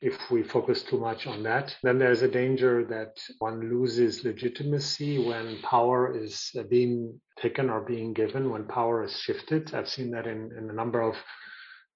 if 0.01 0.17
we 0.31 0.41
focus 0.41 0.81
too 0.81 0.99
much 0.99 1.27
on 1.27 1.43
that. 1.43 1.75
Then 1.83 1.99
there's 1.99 2.23
a 2.23 2.27
danger 2.27 2.83
that 2.85 3.15
one 3.39 3.59
loses 3.69 4.23
legitimacy 4.23 5.19
when 5.19 5.61
power 5.61 6.17
is 6.17 6.51
being 6.69 7.19
taken 7.37 7.69
or 7.69 7.81
being 7.81 8.13
given 8.13 8.49
when 8.49 8.65
power 8.67 9.03
is 9.03 9.19
shifted. 9.19 9.73
I've 9.73 9.89
seen 9.89 10.11
that 10.11 10.25
in, 10.25 10.51
in 10.57 10.69
a 10.69 10.73
number 10.73 11.01
of 11.01 11.15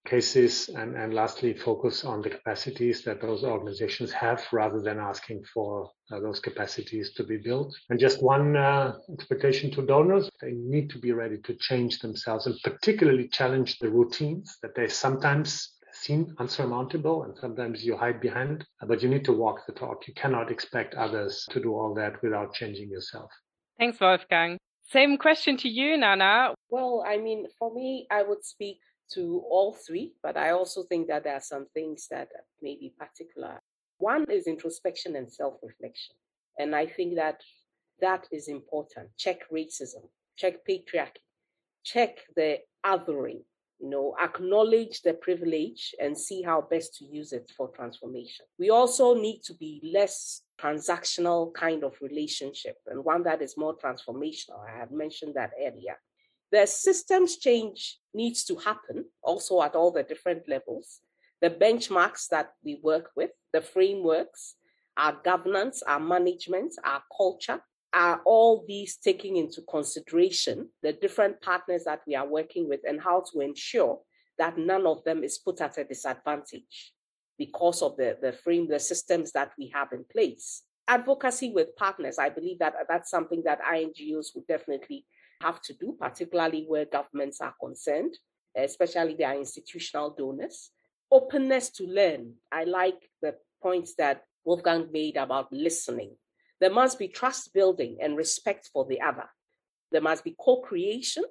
cases 0.09 0.69
and, 0.69 0.95
and 0.95 1.13
lastly 1.13 1.53
focus 1.53 2.03
on 2.03 2.21
the 2.21 2.29
capacities 2.29 3.03
that 3.03 3.21
those 3.21 3.43
organizations 3.43 4.11
have 4.11 4.43
rather 4.51 4.81
than 4.81 4.99
asking 4.99 5.43
for 5.53 5.91
uh, 6.11 6.19
those 6.19 6.39
capacities 6.39 7.13
to 7.13 7.23
be 7.23 7.37
built. 7.37 7.73
And 7.89 7.99
just 7.99 8.23
one 8.23 8.57
uh, 8.57 8.97
expectation 9.13 9.71
to 9.71 9.85
donors 9.85 10.29
they 10.41 10.51
need 10.51 10.89
to 10.91 10.99
be 10.99 11.11
ready 11.11 11.37
to 11.43 11.53
change 11.55 11.99
themselves 11.99 12.47
and 12.47 12.55
particularly 12.63 13.27
challenge 13.27 13.77
the 13.79 13.89
routines 13.89 14.57
that 14.63 14.75
they 14.75 14.87
sometimes 14.87 15.75
seem 15.91 16.33
unsurmountable 16.39 17.23
and 17.23 17.37
sometimes 17.37 17.83
you 17.83 17.97
hide 17.97 18.21
behind 18.21 18.65
but 18.87 19.01
you 19.01 19.09
need 19.09 19.25
to 19.25 19.33
walk 19.33 19.65
the 19.67 19.73
talk. 19.73 20.07
You 20.07 20.13
cannot 20.15 20.51
expect 20.51 20.95
others 20.95 21.45
to 21.51 21.59
do 21.59 21.73
all 21.73 21.93
that 21.95 22.21
without 22.23 22.53
changing 22.53 22.89
yourself. 22.89 23.29
Thanks 23.77 23.99
wolfgang. 23.99 24.57
Same 24.91 25.17
question 25.17 25.55
to 25.57 25.69
you 25.69 25.97
nana. 25.97 26.53
Well 26.69 27.03
i 27.07 27.17
mean 27.17 27.45
for 27.59 27.73
me 27.73 28.07
i 28.09 28.23
would 28.23 28.43
speak 28.43 28.79
to 29.13 29.43
all 29.49 29.73
three, 29.73 30.13
but 30.21 30.37
I 30.37 30.51
also 30.51 30.83
think 30.83 31.07
that 31.07 31.23
there 31.23 31.35
are 31.35 31.41
some 31.41 31.67
things 31.73 32.07
that 32.11 32.29
may 32.61 32.75
be 32.75 32.93
particular. 32.97 33.59
One 33.97 34.25
is 34.29 34.47
introspection 34.47 35.15
and 35.15 35.31
self 35.31 35.55
reflection. 35.63 36.15
And 36.57 36.75
I 36.75 36.85
think 36.85 37.15
that 37.15 37.41
that 38.01 38.27
is 38.31 38.47
important. 38.47 39.09
Check 39.17 39.49
racism, 39.51 40.07
check 40.37 40.65
patriarchy, 40.67 41.23
check 41.83 42.19
the 42.35 42.59
othering, 42.85 43.41
you 43.79 43.89
know, 43.89 44.15
acknowledge 44.21 45.01
the 45.01 45.13
privilege 45.13 45.95
and 45.99 46.17
see 46.17 46.41
how 46.41 46.61
best 46.61 46.95
to 46.97 47.05
use 47.05 47.31
it 47.33 47.51
for 47.55 47.69
transformation. 47.69 48.45
We 48.57 48.69
also 48.69 49.15
need 49.15 49.41
to 49.45 49.53
be 49.53 49.81
less 49.93 50.41
transactional 50.61 51.53
kind 51.53 51.83
of 51.83 51.93
relationship 52.01 52.75
and 52.87 53.03
one 53.03 53.23
that 53.23 53.41
is 53.41 53.55
more 53.57 53.75
transformational. 53.77 54.59
I 54.67 54.77
have 54.77 54.91
mentioned 54.91 55.35
that 55.35 55.51
earlier 55.57 55.97
The 56.51 56.65
systems 56.65 57.37
change 57.37 57.99
needs 58.13 58.43
to 58.45 58.55
happen 58.55 59.05
also 59.21 59.61
at 59.61 59.75
all 59.75 59.91
the 59.91 60.03
different 60.03 60.49
levels. 60.49 61.01
The 61.41 61.49
benchmarks 61.49 62.27
that 62.29 62.53
we 62.63 62.79
work 62.83 63.11
with, 63.15 63.31
the 63.53 63.61
frameworks, 63.61 64.55
our 64.97 65.13
governance, 65.23 65.83
our 65.83 65.99
management, 65.99 66.73
our 66.83 67.03
culture, 67.15 67.61
are 67.93 68.21
all 68.25 68.65
these 68.67 68.97
taking 68.97 69.37
into 69.37 69.61
consideration 69.69 70.69
the 70.83 70.93
different 70.93 71.41
partners 71.41 71.83
that 71.85 72.01
we 72.05 72.15
are 72.15 72.27
working 72.27 72.67
with 72.69 72.81
and 72.87 73.01
how 73.01 73.23
to 73.31 73.39
ensure 73.41 73.99
that 74.37 74.57
none 74.57 74.85
of 74.85 75.03
them 75.03 75.23
is 75.23 75.37
put 75.39 75.59
at 75.61 75.77
a 75.77 75.83
disadvantage 75.83 76.93
because 77.37 77.81
of 77.81 77.95
the, 77.97 78.17
the 78.21 78.31
frame, 78.31 78.67
the 78.67 78.79
systems 78.79 79.31
that 79.31 79.51
we 79.57 79.71
have 79.73 79.91
in 79.91 80.05
place. 80.11 80.63
Advocacy 80.87 81.51
with 81.51 81.75
partners, 81.77 82.17
I 82.19 82.29
believe 82.29 82.59
that 82.59 82.73
that's 82.87 83.09
something 83.09 83.43
that 83.45 83.61
INGOs 83.61 84.35
would 84.35 84.47
definitely 84.47 85.05
have 85.41 85.61
to 85.63 85.73
do, 85.73 85.95
particularly 85.99 86.65
where 86.67 86.85
governments 86.85 87.41
are 87.41 87.53
concerned, 87.59 88.17
especially 88.55 89.15
their 89.15 89.37
institutional 89.37 90.15
donors. 90.17 90.71
Openness 91.11 91.69
to 91.71 91.85
learn. 91.85 92.33
I 92.51 92.65
like 92.65 93.09
the 93.21 93.35
points 93.61 93.95
that 93.95 94.23
Wolfgang 94.45 94.89
made 94.91 95.17
about 95.17 95.51
listening. 95.51 96.15
There 96.59 96.71
must 96.71 96.99
be 96.99 97.07
trust 97.07 97.53
building 97.53 97.97
and 98.01 98.17
respect 98.17 98.69
for 98.71 98.85
the 98.85 99.01
other. 99.01 99.29
There 99.91 100.01
must 100.01 100.23
be 100.23 100.35
co 100.39 100.61
creation. 100.61 101.23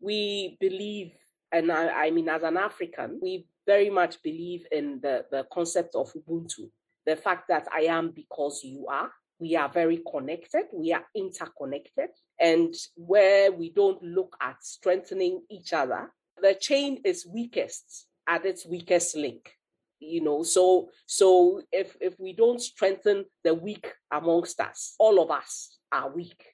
We 0.00 0.56
believe, 0.60 1.12
and 1.50 1.72
I, 1.72 2.06
I, 2.06 2.10
mean, 2.10 2.28
as 2.28 2.42
an 2.42 2.56
African, 2.56 3.18
we 3.22 3.46
very 3.66 3.90
much 3.90 4.22
believe 4.22 4.66
in 4.70 5.00
the, 5.02 5.24
the 5.30 5.46
concept 5.52 5.94
of 5.94 6.12
Ubuntu, 6.12 6.70
the 7.06 7.16
fact 7.16 7.48
that 7.48 7.66
I 7.74 7.82
am 7.82 8.10
because 8.10 8.62
you 8.62 8.86
are. 8.88 9.10
We 9.38 9.56
are 9.56 9.68
very 9.68 10.02
connected, 10.10 10.64
we 10.72 10.92
are 10.92 11.04
interconnected. 11.14 12.10
And 12.40 12.74
where 12.96 13.52
we 13.52 13.70
don't 13.70 14.02
look 14.02 14.36
at 14.40 14.62
strengthening 14.62 15.42
each 15.50 15.72
other, 15.72 16.12
the 16.40 16.54
chain 16.54 17.00
is 17.04 17.26
weakest 17.26 18.06
at 18.28 18.44
its 18.44 18.66
weakest 18.66 19.16
link 19.16 19.56
you 20.00 20.20
know? 20.22 20.42
So 20.42 20.90
so 21.06 21.62
if 21.72 21.96
if 22.00 22.18
we 22.18 22.32
don't 22.32 22.60
strengthen 22.60 23.24
the 23.44 23.54
weak 23.54 23.92
amongst 24.12 24.60
us 24.60 24.94
all 24.98 25.22
of 25.22 25.30
us 25.30 25.78
are 25.92 26.10
weak. 26.10 26.44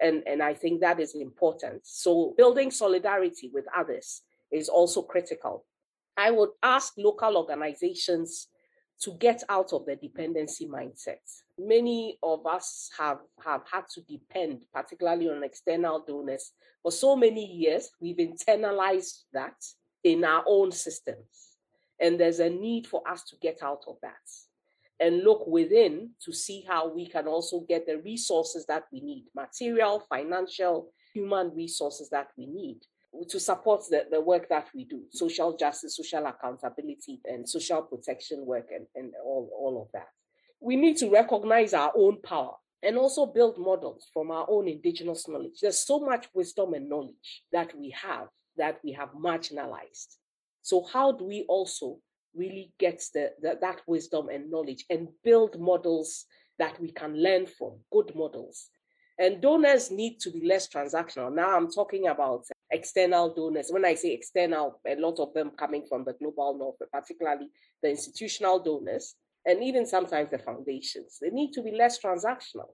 And 0.00 0.22
and 0.26 0.42
i 0.42 0.54
think 0.54 0.80
that 0.80 1.00
is 1.00 1.14
important. 1.14 1.80
So 1.84 2.34
building 2.36 2.70
solidarity 2.70 3.50
with 3.52 3.64
others 3.76 4.22
is 4.50 4.68
also 4.68 5.02
critical. 5.02 5.64
I 6.16 6.30
would 6.30 6.50
ask 6.62 6.94
local 6.96 7.36
organizations 7.36 8.48
to 9.00 9.12
get 9.12 9.42
out 9.48 9.72
of 9.72 9.84
the 9.86 9.96
dependency 9.96 10.66
mindset. 10.66 11.18
Many 11.58 12.18
of 12.22 12.46
us 12.46 12.90
have 12.98 13.18
have 13.44 13.62
had 13.70 13.88
to 13.94 14.00
depend 14.02 14.64
particularly 14.72 15.28
on 15.28 15.44
external 15.44 16.02
donors 16.06 16.52
for 16.82 16.92
so 16.92 17.16
many 17.16 17.44
years 17.44 17.90
we've 18.00 18.16
internalized 18.16 19.24
that 19.32 19.56
in 20.04 20.24
our 20.24 20.44
own 20.46 20.72
systems. 20.72 21.56
And 21.98 22.20
there's 22.20 22.40
a 22.40 22.50
need 22.50 22.86
for 22.86 23.02
us 23.08 23.24
to 23.24 23.36
get 23.36 23.62
out 23.62 23.84
of 23.88 23.96
that 24.02 24.14
and 25.00 25.24
look 25.24 25.46
within 25.46 26.10
to 26.24 26.32
see 26.32 26.64
how 26.66 26.88
we 26.88 27.06
can 27.06 27.26
also 27.26 27.60
get 27.60 27.86
the 27.86 27.98
resources 27.98 28.66
that 28.66 28.84
we 28.92 29.00
need 29.00 29.24
material, 29.34 30.00
financial, 30.08 30.92
human 31.12 31.54
resources 31.54 32.08
that 32.10 32.28
we 32.36 32.46
need 32.46 32.80
to 33.28 33.40
support 33.40 33.82
the, 33.90 34.04
the 34.10 34.20
work 34.20 34.48
that 34.48 34.68
we 34.74 34.84
do 34.84 35.02
social 35.10 35.56
justice, 35.56 35.96
social 35.96 36.26
accountability, 36.26 37.20
and 37.24 37.48
social 37.48 37.82
protection 37.82 38.44
work, 38.44 38.68
and, 38.74 38.86
and 38.94 39.12
all, 39.24 39.50
all 39.58 39.82
of 39.82 39.92
that. 39.92 40.08
We 40.60 40.76
need 40.76 40.96
to 40.98 41.10
recognize 41.10 41.74
our 41.74 41.92
own 41.96 42.20
power 42.22 42.54
and 42.82 42.96
also 42.96 43.26
build 43.26 43.58
models 43.58 44.08
from 44.12 44.30
our 44.30 44.46
own 44.48 44.68
indigenous 44.68 45.28
knowledge. 45.28 45.60
There's 45.60 45.80
so 45.80 45.98
much 46.00 46.28
wisdom 46.34 46.74
and 46.74 46.88
knowledge 46.88 47.42
that 47.52 47.76
we 47.76 47.90
have 47.90 48.28
that 48.56 48.78
we 48.82 48.92
have 48.92 49.10
marginalized. 49.10 50.16
So, 50.62 50.84
how 50.92 51.12
do 51.12 51.24
we 51.24 51.44
also 51.48 51.98
really 52.34 52.72
get 52.78 53.02
the, 53.14 53.32
the, 53.40 53.58
that 53.60 53.80
wisdom 53.86 54.28
and 54.28 54.50
knowledge 54.50 54.84
and 54.90 55.08
build 55.24 55.58
models 55.60 56.24
that 56.58 56.80
we 56.80 56.90
can 56.90 57.16
learn 57.22 57.46
from, 57.46 57.78
good 57.92 58.14
models? 58.14 58.68
And 59.18 59.40
donors 59.40 59.90
need 59.90 60.20
to 60.20 60.30
be 60.30 60.46
less 60.46 60.68
transactional. 60.68 61.34
Now, 61.34 61.56
I'm 61.56 61.70
talking 61.70 62.08
about 62.08 62.44
external 62.70 63.34
donors. 63.34 63.68
When 63.70 63.84
I 63.84 63.94
say 63.94 64.12
external, 64.12 64.80
a 64.86 64.96
lot 64.96 65.18
of 65.18 65.32
them 65.34 65.50
coming 65.58 65.84
from 65.88 66.04
the 66.04 66.14
global 66.14 66.56
north, 66.58 66.76
but 66.78 66.90
particularly 66.90 67.48
the 67.82 67.90
institutional 67.90 68.58
donors, 68.62 69.14
and 69.44 69.62
even 69.62 69.86
sometimes 69.86 70.30
the 70.30 70.38
foundations. 70.38 71.18
They 71.20 71.30
need 71.30 71.52
to 71.52 71.62
be 71.62 71.72
less 71.72 72.00
transactional, 72.00 72.70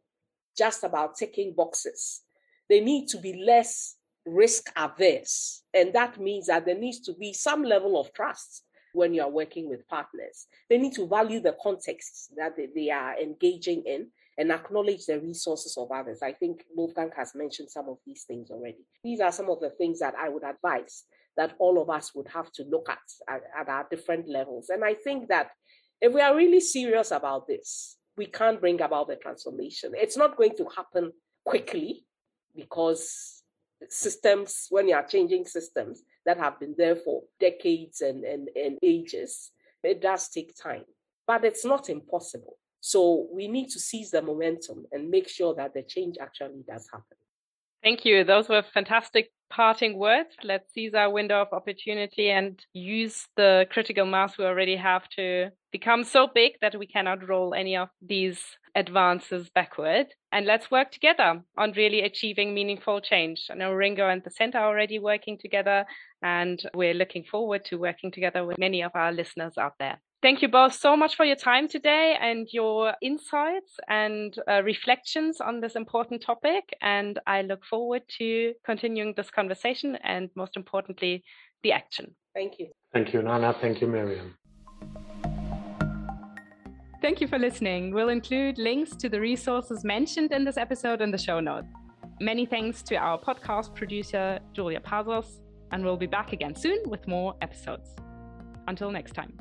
just 0.57 0.85
about 0.85 1.17
ticking 1.17 1.55
boxes. 1.55 2.23
They 2.69 2.81
need 2.81 3.09
to 3.09 3.19
be 3.19 3.43
less 3.45 3.97
risk 4.25 4.71
averse. 4.77 5.63
And 5.75 5.93
that 5.95 6.19
means 6.19 6.47
that 6.47 6.65
there 6.65 6.79
needs 6.79 7.01
to 7.01 7.13
be 7.15 7.33
some 7.33 7.63
level 7.63 8.01
of 8.01 8.13
trust 8.15 8.65
when 8.95 9.15
you 9.15 9.23
are 9.23 9.31
working 9.31 9.69
with 9.69 9.87
partners. 9.89 10.47
They 10.69 10.79
need 10.79 10.95
to 10.95 11.07
value 11.07 11.41
the 11.41 11.57
context 11.63 12.33
that 12.37 12.57
they 12.57 12.91
are 12.91 13.19
engaging 13.19 13.83
in 13.85 14.09
and 14.39 14.51
acknowledge 14.51 15.07
the 15.07 15.21
resources 15.21 15.77
of 15.77 15.91
others. 15.91 16.21
I 16.23 16.33
think 16.33 16.65
Wolfgang 16.75 17.11
has 17.17 17.35
mentioned 17.35 17.71
some 17.71 17.89
of 17.89 17.99
these 18.07 18.25
things 18.25 18.51
already. 18.51 18.85
These 19.05 19.21
are 19.21 19.33
some 19.33 19.51
of 19.51 19.61
the 19.61 19.71
things 19.71 20.01
that 20.01 20.15
I 20.19 20.29
would 20.29 20.45
advise 20.45 21.05
that 21.37 21.55
all 21.59 21.81
of 21.81 21.91
us 21.91 22.15
would 22.15 22.29
have 22.29 22.51
to 22.53 22.65
look 22.65 22.89
at, 22.91 22.99
at 23.29 23.43
at, 23.59 23.69
our 23.69 23.87
different 23.91 24.29
levels. 24.29 24.69
And 24.69 24.85
I 24.85 24.95
think 24.95 25.29
that 25.29 25.51
if 26.01 26.13
we 26.13 26.21
are 26.21 26.37
really 26.37 26.61
serious 26.61 27.11
about 27.11 27.47
this, 27.47 27.97
we 28.17 28.27
can't 28.27 28.61
bring 28.61 28.81
about 28.81 29.09
the 29.09 29.17
transformation. 29.17 29.93
It's 29.95 30.17
not 30.17 30.37
going 30.37 30.57
to 30.57 30.67
happen 30.77 31.13
quickly 31.45 32.05
because 32.55 33.43
systems, 33.89 34.67
when 34.71 34.89
you 34.89 34.95
are 34.95 35.07
changing 35.07 35.47
systems 35.47 36.03
that 36.27 36.39
have 36.39 36.61
been 36.61 36.75
there 36.77 36.97
for 36.97 37.23
decades 37.41 38.01
and, 38.01 38.25
and, 38.25 38.49
and 38.55 38.79
ages, 38.83 39.51
it 39.83 40.01
does 40.01 40.29
take 40.29 40.55
time, 40.55 40.85
but 41.27 41.45
it's 41.45 41.65
not 41.65 41.89
impossible. 41.89 42.57
So 42.85 43.29
we 43.33 43.47
need 43.47 43.69
to 43.71 43.79
seize 43.79 44.11
the 44.11 44.21
momentum 44.21 44.87
and 44.91 45.09
make 45.09 45.29
sure 45.29 45.55
that 45.55 45.73
the 45.73 45.83
change 45.83 46.17
actually 46.21 46.65
does 46.69 46.89
happen. 46.93 47.17
Thank 47.81 48.05
you. 48.05 48.25
Those 48.25 48.49
were 48.49 48.63
fantastic 48.75 49.31
parting 49.51 49.99
words. 49.99 50.31
Let's 50.43 50.73
seize 50.73 50.93
our 50.93 51.11
window 51.11 51.41
of 51.43 51.53
opportunity 51.53 52.31
and 52.31 52.61
use 52.73 53.29
the 53.37 53.67
critical 53.71 54.05
mass 54.05 54.37
we 54.37 54.45
already 54.45 54.77
have 54.77 55.09
to 55.11 55.51
become 55.71 56.03
so 56.03 56.27
big 56.27 56.53
that 56.61 56.77
we 56.77 56.89
cannot 56.89 57.29
roll 57.29 57.55
any 57.55 57.77
of 57.77 57.89
these 58.01 58.41
advances 58.75 59.49
backward. 59.51 60.07
And 60.33 60.45
let's 60.45 60.71
work 60.71 60.91
together 60.91 61.41
on 61.57 61.73
really 61.73 62.01
achieving 62.01 62.53
meaningful 62.53 63.01
change. 63.01 63.47
I 63.49 63.55
know 63.55 63.71
RINGO 63.71 64.13
and 64.13 64.25
the 64.25 64.31
center 64.31 64.59
are 64.59 64.67
already 64.67 64.99
working 64.99 65.39
together, 65.39 65.85
and 66.21 66.61
we're 66.75 66.95
looking 66.95 67.25
forward 67.25 67.65
to 67.67 67.77
working 67.77 68.11
together 68.11 68.45
with 68.45 68.59
many 68.59 68.83
of 68.83 68.93
our 68.95 69.13
listeners 69.13 69.57
out 69.57 69.75
there. 69.79 70.01
Thank 70.23 70.41
you 70.41 70.47
both 70.47 70.73
so 70.73 70.97
much 70.97 71.17
for 71.17 71.25
your 71.25 71.35
time 71.35 71.67
today 71.67 72.17
and 72.21 72.47
your 72.53 72.95
insights 73.03 73.81
and 73.89 74.33
uh, 74.49 74.63
reflections 74.63 75.41
on 75.41 75.61
this 75.61 75.75
important 75.75 76.23
topic. 76.23 76.63
And 76.81 77.19
I 77.27 77.43
look 77.43 77.65
forward 77.65 78.03
to 78.19 78.55
continuing 78.65 79.15
this 79.17 79.31
conversation 79.31 79.99
and, 80.05 80.31
most 80.37 80.57
importantly, 80.57 81.25
the 81.65 81.73
action. 81.73 82.15
Thank 82.37 82.61
you. 82.61 82.69
Thank 82.93 83.13
you, 83.13 83.21
Nana. 83.21 83.53
Thank 83.61 83.81
you, 83.81 83.89
Miriam. 83.89 84.37
Thank 87.01 87.21
you 87.21 87.27
for 87.27 87.41
listening. 87.41 87.93
We'll 87.93 88.11
include 88.11 88.59
links 88.59 88.95
to 88.95 89.09
the 89.09 89.19
resources 89.19 89.83
mentioned 89.83 90.31
in 90.31 90.45
this 90.45 90.57
episode 90.57 91.03
in 91.03 91.11
the 91.11 91.19
show 91.19 91.41
notes. 91.41 91.67
Many 92.21 92.47
thanks 92.47 92.81
to 92.83 92.95
our 92.95 93.19
podcast 93.19 93.75
producer, 93.75 94.39
Julia 94.53 94.79
Pazos, 94.79 95.41
and 95.73 95.85
we'll 95.85 95.97
be 95.97 96.07
back 96.07 96.33
again 96.33 96.55
soon 96.55 96.79
with 96.87 97.09
more 97.09 97.35
episodes. 97.41 97.97
Until 98.69 98.93
next 98.93 99.15
time. 99.15 99.33